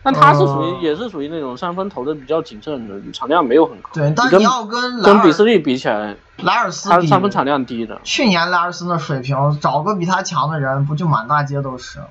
[0.03, 3.89] 但他是属呃于也是属于那种三分投的比较谨慎的，产量没有很高。
[3.93, 8.01] 对，但是你要跟莱尔跟比斯利比起来，莱尔斯比，他三分产量低的。
[8.03, 12.07] 去年莱尔斯的水平，找个比他强的人，不就满大街都是了？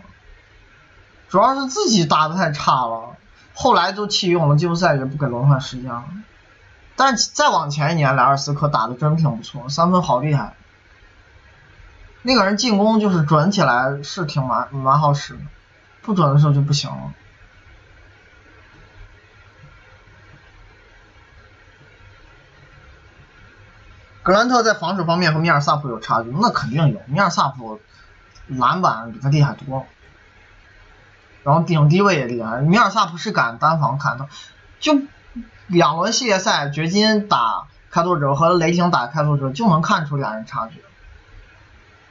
[1.28, 3.16] 主要是自己打的太差了，
[3.54, 6.04] 后来就弃用了，季后赛也不给轮换时间了。
[6.94, 10.54] 但是再往前一年，莱尔斯可打的真挺不错，三分好厉害。
[12.22, 15.40] 那个人进攻就是准起来是挺蛮蛮好使的，
[16.02, 17.14] 不准的时候就不行了。
[24.22, 27.00] 格兰特在防守方面和米尔萨普有差距，那肯定有。
[27.06, 27.80] 米尔萨普
[28.48, 29.86] 篮板比他厉害多了，
[31.42, 32.58] 然后顶低位也厉害。
[32.58, 34.28] 米尔萨普是敢单防砍头，
[34.78, 35.00] 就
[35.68, 40.84] 两轮系列赛，掘金打开拓者和雷霆打开拓者就能看出俩人差距。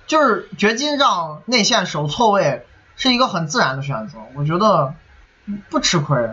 [0.07, 4.95] 就是掘金让内线守错位是一个很自然的选择，我觉得
[5.69, 6.31] 不吃亏。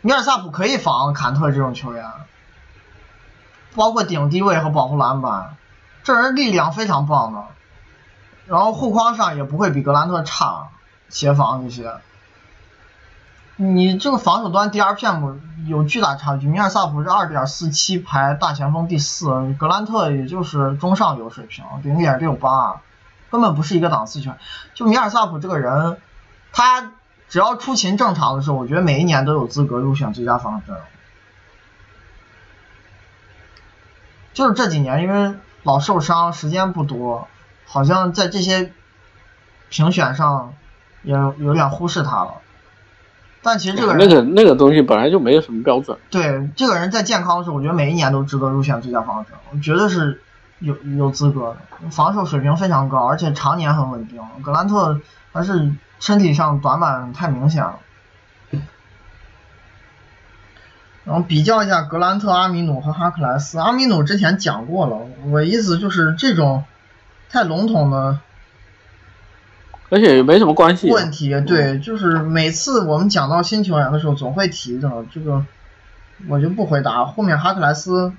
[0.00, 2.04] 米尔萨普可以防坎特这种球员。
[3.74, 5.56] 包括顶低位和保护篮板，
[6.02, 7.44] 这人力量非常棒的，
[8.46, 10.68] 然后护框上也不会比格兰特差，
[11.08, 11.94] 协防这些。
[13.56, 22.80] 你这个防守端 DRPM 有巨大差距，米尔萨普是二点四七排大前锋第四，格兰特也就是中上游水平，零点六八，
[23.30, 24.38] 根本不是一个档次球员。
[24.74, 25.98] 就米尔萨普这个人，
[26.52, 26.92] 他
[27.28, 30.84] 只要出勤正常的时候，我觉得每一年都有资格入选最佳防守阵容。
[34.32, 37.28] 就是这几年因为老受伤，时间不多，
[37.66, 38.72] 好像在这些
[39.68, 40.54] 评选上
[41.02, 42.34] 也有点忽视他了。
[43.42, 45.98] 但其实这个人那个那个东西本来就没有什么标准。
[46.10, 50.22] 对，这个人在健康的时候，我觉得每一年都值得入选最佳防守阵容，绝对是
[50.60, 51.90] 有有资格的。
[51.90, 54.22] 防守水平非常高，而且常年很稳定。
[54.42, 55.00] 格兰特
[55.32, 55.72] 还是。
[56.02, 57.78] 身体上短板太明显了，
[61.04, 63.58] 然后比较一下格兰特、阿米努和哈克莱斯。
[63.58, 64.98] 阿米努之前讲过了，
[65.30, 66.64] 我意思就是这种
[67.28, 68.20] 太笼统的，
[69.90, 70.90] 而且也没什么关系。
[70.90, 75.44] 问题对，就是每次我们讲到新球员的时候，总会提到这个，
[76.28, 77.04] 我就不回答。
[77.04, 78.12] 后面哈克莱斯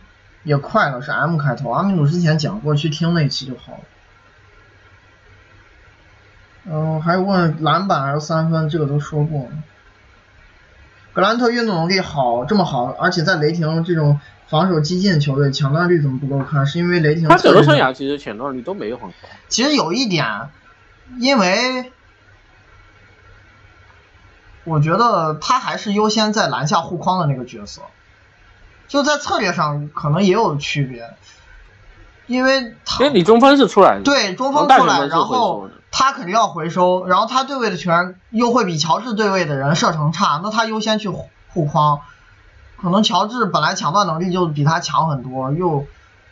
[0.44, 1.72] 也快了，是 M 开头。
[1.72, 3.80] 阿米努之前讲过，去听那期就好了。
[6.66, 9.48] 嗯，还有问篮板还是三分，这个都说过。
[11.14, 16.66] 格兰特运动能力好，这么好，而且在雷霆这种防守激进的球队，抢断率怎么不够看？
[16.66, 19.16] 是因为雷霆他整个生涯其实抢断率都没有很高。
[19.48, 20.26] 其实有一点，
[21.20, 21.92] 因为
[24.64, 27.82] 我觉得他还是优先在篮下护框的那个角色，
[28.88, 31.10] 就在策略上可能也有区别。
[32.26, 42.02] 因为他，因为你中锋是出来的，对中锋出来，然后他肯定要回收，然后他对位的球员又会比乔治对位的人射程差，那他优先去护框。
[42.82, 45.86] 可能乔治本来抢断能力就比他强很多，又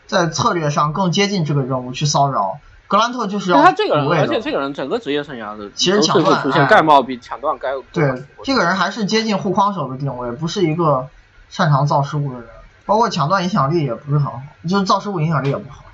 [0.08, 2.58] 在策略上更接近这个任务去骚扰。
[2.88, 11.08] 格兰特就是要他这个人，而且这个人整个职业生涯的其实抢断出现盖帽比抢断该对这个人还是接近护框手的定位，不是一个
[11.48, 12.48] 擅长造失误的人。
[12.84, 15.84] 包括抢断影响力也不是很好，就是造失误影响力也不好。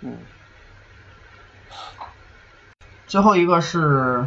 [0.00, 0.16] 嗯。
[3.06, 4.24] 最后一个是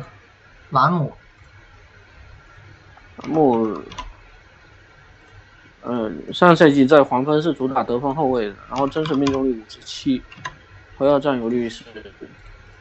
[0.69, 1.13] 兰姆。
[3.17, 3.82] 兰姆，
[5.84, 10.21] 嗯，上赛季在黄蜂是主打得分后卫的，然后真实命中率五十七，
[10.97, 11.84] 回合占有率是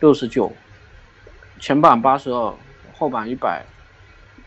[0.01, 0.53] 六十九，
[1.59, 2.55] 前板八十二，
[2.93, 3.65] 后板一百，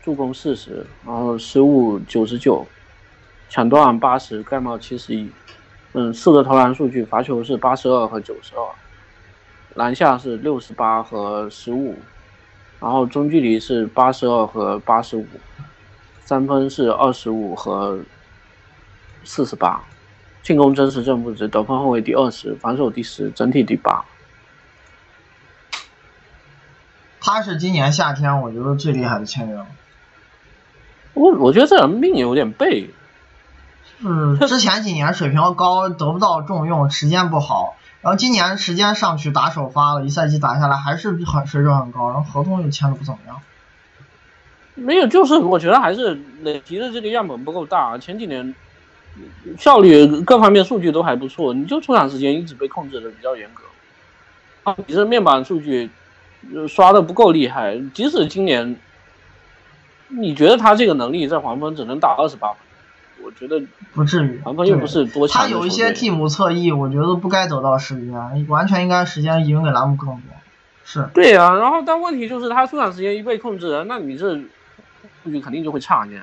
[0.02, 2.66] 助攻四十，然后失误九十九。
[3.52, 5.28] 抢断八十，盖帽七十一，
[5.92, 8.64] 嗯，四个投篮数据，罚球是八十二和九十二，
[9.74, 11.96] 篮下是六十八和十五，
[12.80, 15.26] 然后中距离是八十二和八十五，
[16.20, 18.00] 三分是二十五和
[19.24, 19.82] 四十八，
[20.42, 24.04] 进攻真实正负值，得分后卫第二十，防守第十，整体第八。
[27.20, 29.66] 他是今年夏天我觉得最厉害的签约了。
[31.14, 32.90] 我我觉得这人命有点背。
[33.98, 37.76] 嗯，之前几年水平高，得不到重用，时间不好。
[38.02, 43.40] 然后今年时间上去打首发了，一赛季打下来还是很水准很高，然后合同又签的不怎么样。
[44.74, 47.98] 没有，就是我觉得还是累积的这个样本不够大。
[47.98, 48.54] 前几年
[49.58, 53.64] 效率各方面数据都还不错，你就出场时间一直被控制的比较严格。
[54.62, 55.90] 啊，你这面板数据
[56.68, 58.76] 刷的不够厉害，即使今年
[60.08, 62.58] 你觉得他这个能力在黄蜂只能打二十八分。
[63.22, 63.60] 我觉得
[63.92, 65.42] 不至于，黄蜂又不是多强。
[65.42, 70.20] 他有一些替补侧翼，我觉得不该得到时间，完全应该时间赢给兰姆更多。
[70.84, 76.22] 是对啊，然后但问题就是他出场时间一被控制，那你这数据肯定就会差一点。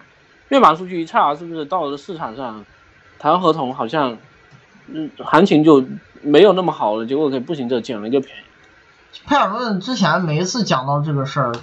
[0.50, 2.66] 面板数据一差，是不是到了市场上
[3.20, 4.18] 谈合同好像
[4.88, 5.86] 嗯行情就
[6.22, 7.06] 没有那么好了？
[7.06, 8.42] 结果给步行者捡了一个便宜。
[9.26, 11.54] 佩尔顿之前每一次讲到这个事儿，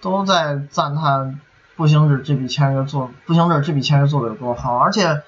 [0.00, 1.40] 都在赞叹。
[1.80, 5.22] 步行者这笔签约做，步行者这笔签约做的有多好，而且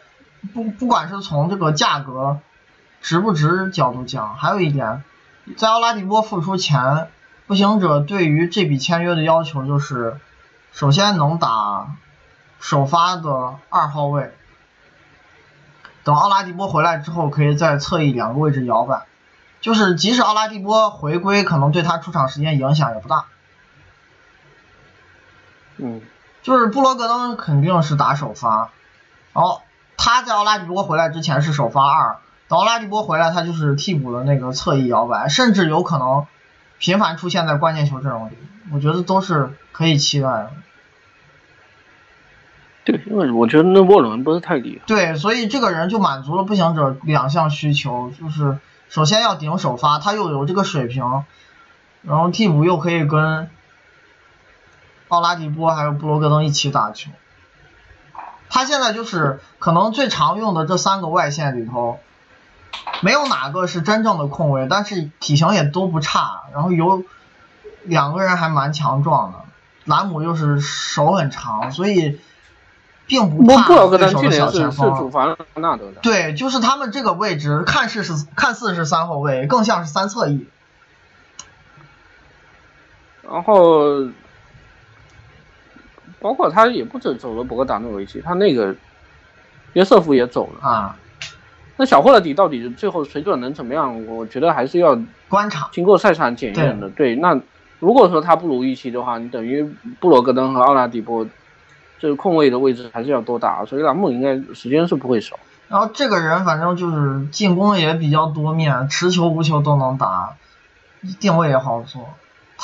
[0.53, 2.41] 不不管是从这个价格
[3.01, 5.03] 值不值角度讲，还有一点，
[5.57, 7.09] 在奥拉迪波复出前，
[7.47, 10.21] 步行者对于这笔签约的要求就是，
[10.73, 11.97] 首先能打
[12.61, 14.31] 首发的二号位，
[16.05, 19.07] 等奥拉迪波回来之后，可以在侧翼两个位置摇摆，
[19.63, 23.25] 就是即使奥拉迪波回归，可能对他出场时间影响也不大。
[25.79, 26.03] 嗯。
[26.43, 28.71] 就是布罗格登肯定是打首发，
[29.33, 29.63] 然后
[29.97, 32.19] 他在奥拉迪波回来之前是首发二，
[32.49, 36.27] 等奥拉迪波回来他就是替补的那个侧翼摇摆，甚至有可能
[36.79, 38.37] 频繁出现在关键球阵容里，
[38.73, 40.51] 我觉得都是可以期待的。
[42.85, 44.85] 对，因为我觉得那沃伦不是太厉害。
[44.89, 51.23] 对，所以这个人就满足了步行者两项需求，就是首先要顶首发，他又有这个水平，
[52.03, 53.49] 然后替补又可以跟。
[55.13, 57.11] 奥拉迪波还有布罗格登一起打球，
[58.49, 62.01] 他现在就是可能最常用的这三个外线里头，
[63.03, 67.05] 没有哪个是真正的控卫，但是体型也都不差，然后有
[67.83, 69.41] 两个人还蛮强壮的，
[69.85, 72.19] 兰姆又是手很长，所以
[73.07, 75.13] 并不布怕对手的小前锋。
[76.01, 80.49] 对，就是他们这个位置看似是看似是三后卫，更像是三侧翼。
[83.31, 84.07] 然后
[86.23, 88.75] 包括他也不止走了博格达诺维奇，他那个
[89.73, 90.67] 约瑟夫也走了。
[90.67, 90.97] 啊，
[91.77, 94.07] 那小霍勒迪到底最后水准能怎么样？
[94.07, 94.99] 我觉得还是要
[95.29, 96.89] 观察经过赛场检验的。
[96.91, 97.39] 对，那
[97.81, 99.63] 如果说他不如预期的话，你等于
[99.99, 101.27] 布罗格登和奥拉迪波
[101.99, 105.37] 这个空位的位置还是要多打，所以栏目应该时间是不会少。
[105.69, 110.37] 然后这个人反正就是进攻也比较多面，持球无球都能打，
[111.19, 112.11] 定位也好做。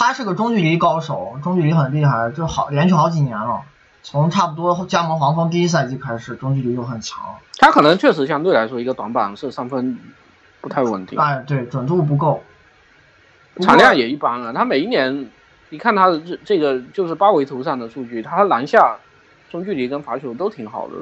[0.00, 3.62] 他是个中距离高手，中距离很厉害，就好连续好几年了。
[4.04, 7.20] 从差不多加盟黄蜂第一赛季开始，中距离就很强。
[7.56, 9.98] 他可能确实相对来说一个短板是三分
[10.60, 12.44] 不太稳定，哎，对，准度不够，
[13.60, 14.52] 产量也一般了。
[14.52, 15.28] 他每一年，
[15.70, 18.98] 你看他的这这个就是八维图上的数据，他篮下、
[19.50, 20.94] 中距离跟罚球都挺好的，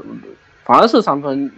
[0.65, 1.53] 反而是三分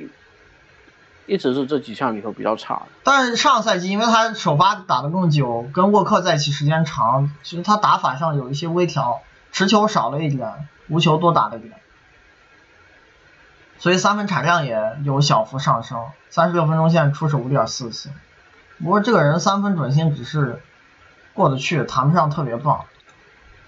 [1.28, 2.86] 一直是这几项里头比较差的。
[3.04, 9.20] 但是上赛季因为他首发打得更久，跟沃克在一起时间长，其实他打法上有一些微调，
[9.52, 11.74] 持球少了一点，无球多打了一点，
[13.78, 18.10] 所以三分产量也有小幅上升，三十六分钟线出手五点四次。
[18.82, 20.62] 不过这个人三分准心只是
[21.34, 22.86] 过得去，谈不上特别棒，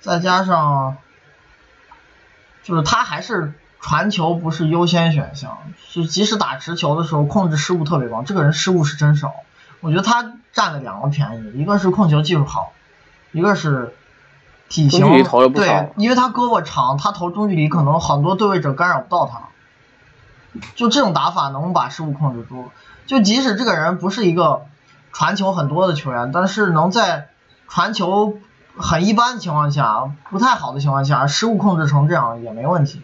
[0.00, 0.96] 再加上
[2.62, 5.58] 就是他还是传球不是优先选项，
[5.90, 9.32] 就即使打持球的时候控制失误特别高，这个人失误是真少。
[9.80, 12.72] 我觉得他占了两个便宜，一个是控球技术好，
[13.32, 13.94] 一个是
[14.68, 15.06] 体型
[15.48, 19.48] 对，因为他胳膊长，他投中距离可能很多对位者干扰不到他。
[20.74, 22.70] 就这种打法能把失误控制住。
[23.06, 24.66] 就即使这个人不是一个
[25.12, 27.28] 传球很多的球员，但是能在
[27.66, 28.38] 传球
[28.76, 33.02] 很一般的情况下，不太好的情况下，失误控制成这样也没问题。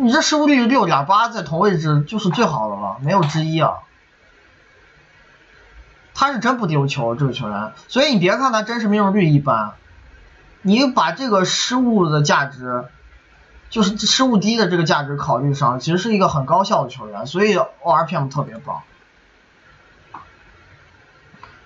[0.00, 3.80] 你这失误率六点八，在同位置就是最好的了，没有之一啊。
[6.14, 9.74] 他是真不丢球，这个球员，所以你别看他真实命中率一般，
[10.62, 12.84] 你把这个失误的价值，
[13.68, 18.82] 就是失误低的这个价值考虑上，其实是一个很高效的球员，所以 ORPM 特别棒。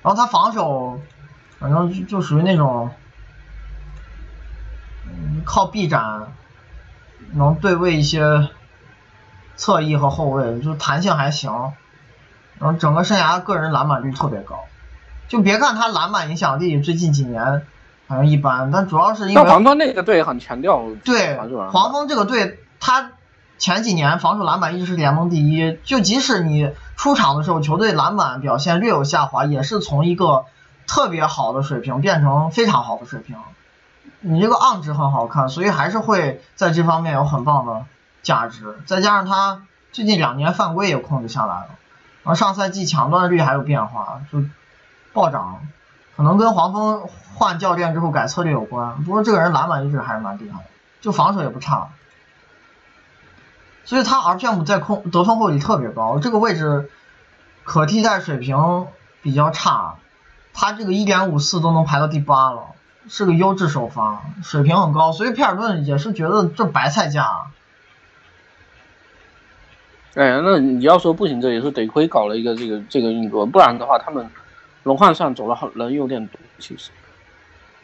[0.03, 1.01] 然后他防守，
[1.59, 2.91] 反正就就属于那种，
[5.07, 6.29] 嗯，靠臂展
[7.35, 8.49] 能对位一些
[9.57, 11.53] 侧翼和后卫，就弹性还行。
[12.59, 14.61] 然后整个生涯个人篮板率特别高，
[15.29, 17.67] 就别看他篮板影响力最近几年
[18.07, 21.37] 好像一般，但主要是因为黄蜂那个队很强调对
[21.73, 23.11] 黄蜂这个队，他
[23.59, 30.45] 前几年防守篮板一直是联盟第一，就即使你出场的时候球队篮板表现略有下滑，也是从一个
[30.87, 33.37] 特别好的水平变成非常好的水平。
[34.27, 37.85] 你这个昂值很好看，所以还是会在这方面有很棒的
[38.23, 38.79] 价值。
[38.87, 41.69] 再加上他最近两年犯规也控制下来了，
[42.23, 44.43] 然后上赛季抢断率还有变化，就
[45.13, 45.61] 暴涨，
[46.17, 49.05] 可能跟黄蜂换教练之后改策略有关。
[49.05, 50.65] 不过这个人篮板一直还是蛮厉害的，
[51.03, 51.89] 就防守也不差，
[53.85, 56.91] 所以他 RPM 在控得分后里特别高，这个位置
[57.63, 58.87] 可替代水平
[59.21, 59.97] 比较差，
[60.55, 62.63] 他这个一点五四都能排到第八了，
[63.09, 67.47] 是个优质首发，水平很高，所以皮尔顿也是觉得这白菜价。
[70.15, 74.31] 哎，那你要说不行这也是得亏搞了一个这个这个运作，不然的话他们
[74.85, 76.91] 轮换上走了好人有点多，其实。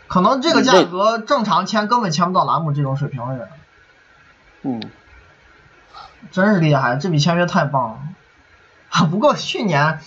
[0.07, 3.49] 可能这个价格正常签根本签不到兰姆这种水平的人，
[4.63, 4.83] 嗯，
[6.31, 7.99] 真是厉害，这笔签约太棒了。
[8.91, 10.01] 啊，不过去年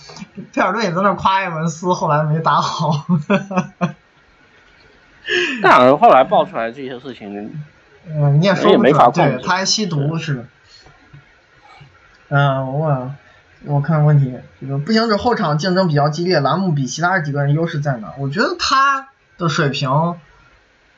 [0.52, 3.06] 佩尔顿也在那夸埃文斯，后来没打好。
[5.62, 7.62] 但是后来爆出来这些事情，
[8.06, 10.46] 嗯，你也说也没法控制对他还吸毒是。
[12.28, 13.16] 嗯，我问，
[13.64, 18.12] 我看问题，这个步行者后场竞争比较激烈，栏目比其他几个人优势在哪？
[18.18, 19.08] 我觉得他
[19.38, 20.16] 的水平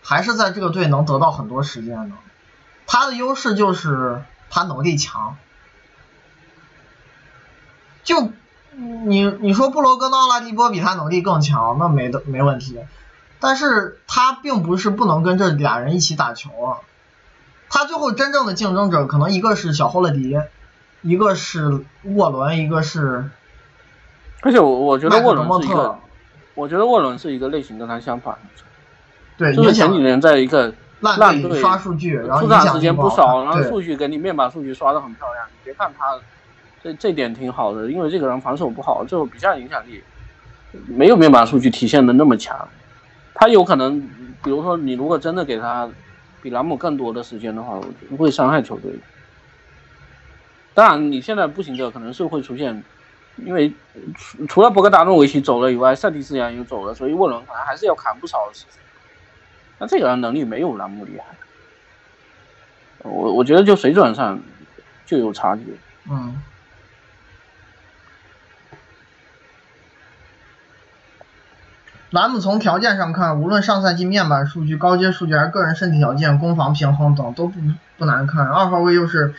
[0.02, 2.16] 还是在这个队能得到很多时间的。
[2.86, 5.36] 他的优势就是他能力强。
[8.04, 8.30] 就
[9.04, 12.78] 你你说布罗格纳拉迪波比他能力更强，那没的没问题。
[13.40, 16.78] 但是他并不是不能跟这俩人一起打球啊。
[17.68, 20.38] 他最后真正的竞争者可能一个是小霍勒迪，
[21.02, 23.28] 一个是沃伦，一个是
[24.42, 25.98] 而且我我觉得沃伦是一个，
[26.54, 28.64] 我觉得沃伦是一个类型跟他相反的，
[29.36, 35.44] 对，就是前几年在一个烂队刷数据，然后出场时间不少，然后数据给你面板数据刷的很漂亮。
[35.48, 36.16] 你别看他
[36.82, 40.02] 这这点挺好的，因为这个人防守不好，最后比较影响力
[40.86, 42.56] 没有面板数据体现的那么强。
[43.38, 44.00] 他有可能，
[44.42, 45.88] 比如说你如果真的给他，
[46.42, 48.92] 比兰姆更多的时间的话，我觉得会伤害球队。
[50.74, 52.82] 当然，你现在步行者可能是会出现，
[53.36, 53.72] 因为
[54.16, 58.82] 除除了博格达诺维奇走了以外，塞蒂斯扬又走了，所以沃伦可能还是要砍不少的时间。
[59.78, 61.24] 那这个人能力没有兰姆厉害，
[63.02, 64.40] 我我觉得就水准上
[65.04, 65.62] 就有差距。
[66.10, 66.34] 嗯。
[72.16, 77.60] 兰姆从条件上看，无论上赛季面板数据、高阶数据还是个人身体条件、攻防平衡等，都不
[77.98, 78.48] 不难看。
[78.48, 79.34] 二号位又是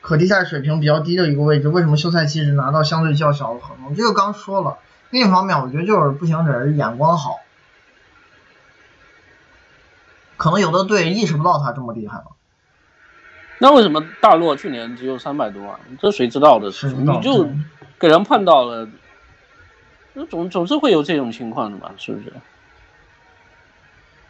[0.00, 3.94] 可替代水平比较低的一个位置，为什么休赛期只拿到相对较小的合同？
[3.94, 4.78] 这个刚说了。
[5.10, 7.40] 另一方面，我觉得就是步行者眼光好，
[10.38, 12.28] 可能有的队意识不到他这么厉害了。
[13.58, 15.78] 那为什么大洛去年只有三百多万？
[16.00, 16.68] 这谁知道的？
[16.96, 17.46] 你就
[17.98, 18.88] 给人碰到了。
[20.14, 22.32] 那总总是会有这种情况的吧，是不是？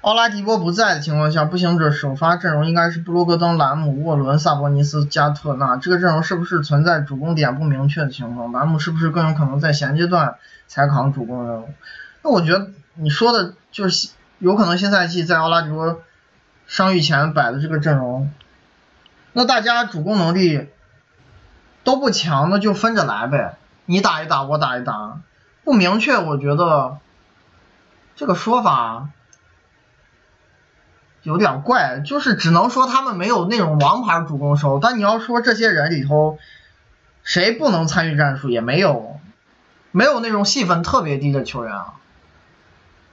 [0.00, 5.76] 奥拉迪波不在的情况下，步行者首发阵容应该是布罗格登、兰姆、沃伦、萨博尼斯、加特纳。
[5.76, 8.50] 这个阵容是不是存在主攻点不明确的情况？
[8.50, 10.34] 兰姆是不是更有可能在衔接段
[10.66, 11.68] 才扛主攻任务？
[12.22, 14.10] 那我觉得你说的就是
[14.40, 16.02] 有可能新赛季在奥拉迪波
[16.66, 18.28] 伤愈前摆的这个阵容。
[19.32, 20.68] 那大家主攻能力
[21.84, 23.54] 都不强，那就分着来呗，
[23.86, 25.20] 你打一打，我打一打。
[25.64, 26.98] 不明确，我觉得
[28.16, 29.08] 这个说法
[31.22, 36.38] 有点怪，就是只能说他们没有那种王牌主攻手，但你要说这些人里头
[37.22, 39.20] 谁不能参与战术，也没有，
[39.92, 41.94] 没有那种戏份特别低的球员啊，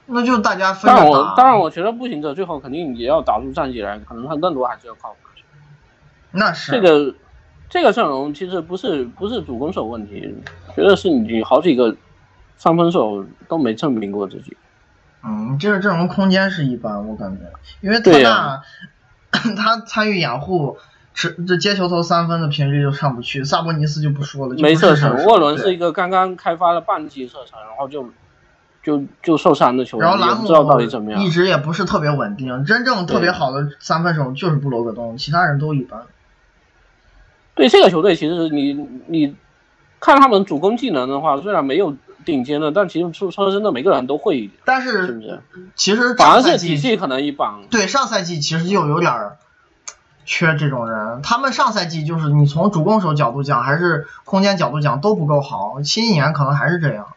[0.06, 1.02] 那就大家分着打。
[1.02, 5.42] 当然我当然我觉得步行者最后肯定也要打出战绩来，可能他更多还是要靠防守。
[6.32, 7.14] 那是这个
[7.68, 10.34] 这个阵容其实不是不是主攻手问题，
[10.74, 11.96] 觉得是你好几个。
[12.60, 14.54] 三分手都没证明过自己，
[15.24, 17.40] 嗯，就是阵容空间是一般，我感觉，
[17.80, 18.60] 因为特纳
[19.32, 20.76] 他参与掩护，
[21.14, 28.10] 持这接球投三分的频率就上不去，萨博尼斯就不说了，没射程，沃伦是一个刚刚开发了半季射程，然后就
[28.82, 36.02] 就就受伤的球员，然后兰姆知道到底怎么样，一直也不是特别稳定，真正特别好的三分手就是布罗格东，其他人都一般。
[37.54, 38.74] 对这个球队，其实你
[39.06, 39.34] 你
[39.98, 41.96] 看他们主攻技能的话，虽然没有。
[42.24, 44.50] 顶尖的，但其实说说真的，每个人都会。
[44.64, 45.42] 但是是不是？
[45.74, 47.62] 其实反而是体系可能一般。
[47.70, 49.32] 对，上赛季其实就有点
[50.24, 51.22] 缺这种人。
[51.22, 55.82] 他们上赛季就是你从主攻手角度讲，还是空间角度讲都不够好。
[55.82, 57.08] 新一年可能还是这样。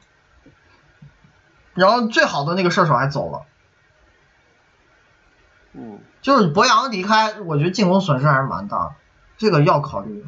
[1.73, 3.41] 然后最好的那个射手还走了。
[5.73, 5.99] 嗯。
[6.21, 8.91] 就是博扬离开，我觉得进攻损失还是蛮大的，
[9.37, 10.25] 这个要考虑。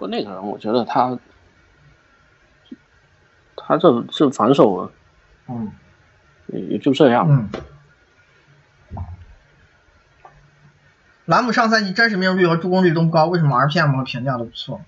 [0.00, 1.18] 不，那个人我觉得他，
[3.54, 4.90] 他这这防守，
[5.46, 5.70] 嗯，
[6.46, 7.26] 也也就这样。
[7.28, 7.50] 嗯。
[11.26, 14.80] 兰姆上赛季真实命中率和助攻率都不高，为什么 RPM 和评价都不错？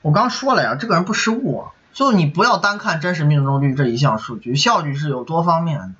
[0.00, 5.90] 我刚说了呀，这个人不失误，啊，就你不要单看真实命中率这一项数据，效率是有多方面的。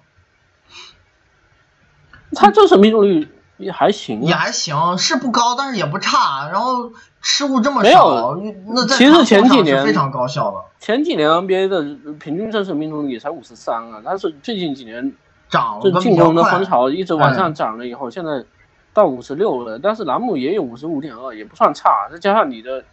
[2.35, 3.29] 他真实命中率。
[3.57, 6.49] 也还行，也还行，是不高，但是也不差。
[6.51, 6.91] 然后
[7.21, 8.37] 失误这么少，
[8.69, 10.57] 那其实前几年非常高效的。
[10.81, 11.83] 前几年 NBA 的
[12.19, 15.13] 平均真实命中率也才五十三啊，但是最近几年
[15.49, 18.45] 涨，就进攻的风潮一直往上涨了以后，现在
[18.93, 19.79] 到五十六了。
[19.79, 22.09] 但是栏目也有五十五点二，也不算差。
[22.11, 22.85] 再加上你的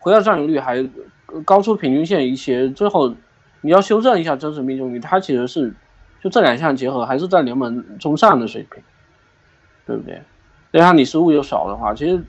[0.00, 0.86] 回到占有率还
[1.44, 3.14] 高出平均线一些，最后
[3.60, 5.72] 你要修正一下真实命中率，它其实是
[6.22, 8.82] 就这两项结合，还是在联盟中上的水平。
[9.88, 10.22] 对不对？
[10.70, 12.22] 对啊你失误又少的话，其实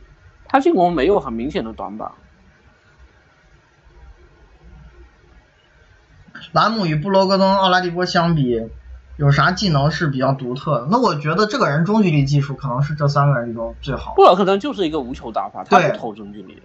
[0.47, 2.09] 他进攻没有很明显的短板。
[6.53, 8.65] 兰姆与布罗格登、奥拉迪波相比，
[9.17, 10.87] 有啥技能是比较独特的？
[10.89, 14.13] 那我觉得这个人中距离技术可能是这三个人里头最好。
[14.15, 16.61] 布罗格登就是一个无球打法，他不投中距离的。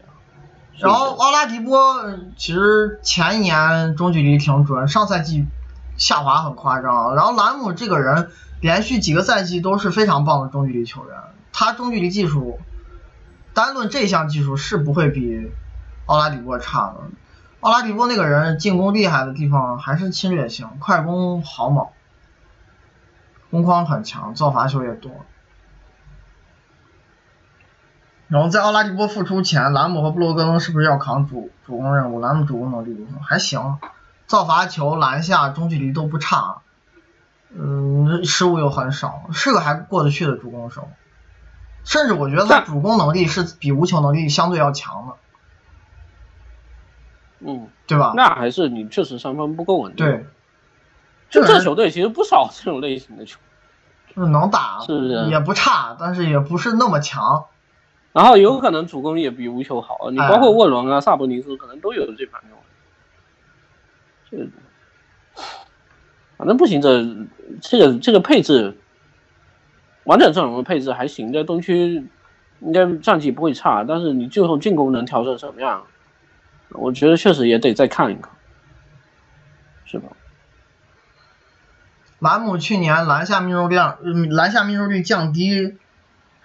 [0.78, 2.04] 然后奥拉迪波
[2.36, 5.44] 其实前一年中距离挺准，上赛季
[5.96, 7.16] 下滑很夸张。
[7.16, 8.30] 然后兰姆这个人。
[8.64, 11.18] 连续几个赛季都是非常棒的中距离球员，
[11.52, 12.58] 他中距离技术，
[13.52, 15.52] 单论这项技术是不会比
[16.06, 16.94] 奥拉迪波差的。
[17.60, 21.88] 奥拉迪波那个人进攻厉害的地方还是侵略性，快攻好猛，
[23.50, 25.12] 攻框很强，造罚球也多。
[28.28, 32.18] 然后在奥拉迪波复出前，兰姆和布罗格登是不是要扛主主攻任务？
[32.18, 33.78] 兰姆主攻能力还行，
[34.26, 36.62] 造罚球、篮下、中距离都不差。
[37.56, 40.88] 嗯，失误又很少，是个还过得去的主攻手，
[41.84, 45.14] 甚至我觉得他主攻能力是比无球能力相对要强的。
[47.46, 48.12] 嗯，对吧？
[48.16, 50.04] 那还是你确实三分不够稳定。
[50.04, 50.26] 对，
[51.30, 53.38] 就这球队其实不少这种类型的球，
[54.14, 55.26] 就是能打，是不是？
[55.30, 57.44] 也不差，但是也不是那么强。
[58.12, 62.52] 然后有可能主攻也比无球好，你包括沃伦啊、萨博尼斯可能都有这方面。
[64.30, 64.48] 这
[66.44, 67.02] 反正不行，这
[67.62, 68.76] 这个这个配置，
[70.04, 72.06] 完整阵容的配置还行，在东区
[72.60, 75.84] 应该战绩不会差，但是你最后进攻能调整什么样？
[76.68, 78.30] 我觉得确实也得再看一看，
[79.86, 80.08] 是吧？
[82.18, 83.76] 兰姆去年篮下命中率
[84.28, 85.78] 篮下命中率降低。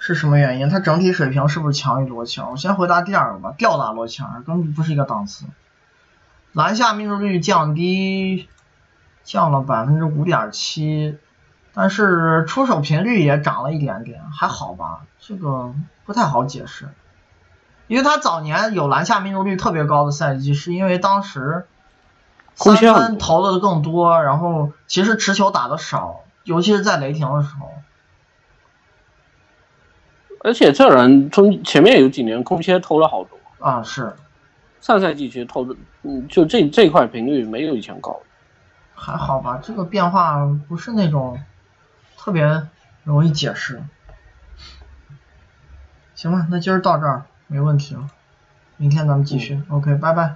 [0.02, 0.70] 是什么原因？
[0.70, 2.52] 他整体水平是不是强于罗强？
[2.52, 5.44] 我先回答第二个吧，吊打罗强根本不是一个档次。
[6.54, 8.48] 篮下命中率降低，
[9.30, 11.20] 降了百分之五点七，
[11.76, 15.02] 但是出手频率也涨了一点点，还好吧？
[15.20, 15.72] 这个
[16.04, 16.90] 不太好解释，
[17.86, 21.68] 因为他早年有篮下命中率特别高的赛季，是因为当时
[22.56, 27.70] 三分投的更多，然后其实持球打的少，尤其是在雷霆的时候。
[30.44, 34.16] 而且这人从前面有几年空切投了好多啊，是
[34.82, 38.20] 上赛季其实投的，嗯，就这这块频率没有以前高，
[39.00, 39.60] 还好吧？
[39.64, 41.42] 这个变化不是那种
[42.18, 42.68] 特别
[43.04, 43.82] 容易解释。
[46.16, 48.10] 行吧，那今儿到这儿没问题了，
[48.76, 50.36] 明天咱们继续，OK，拜拜。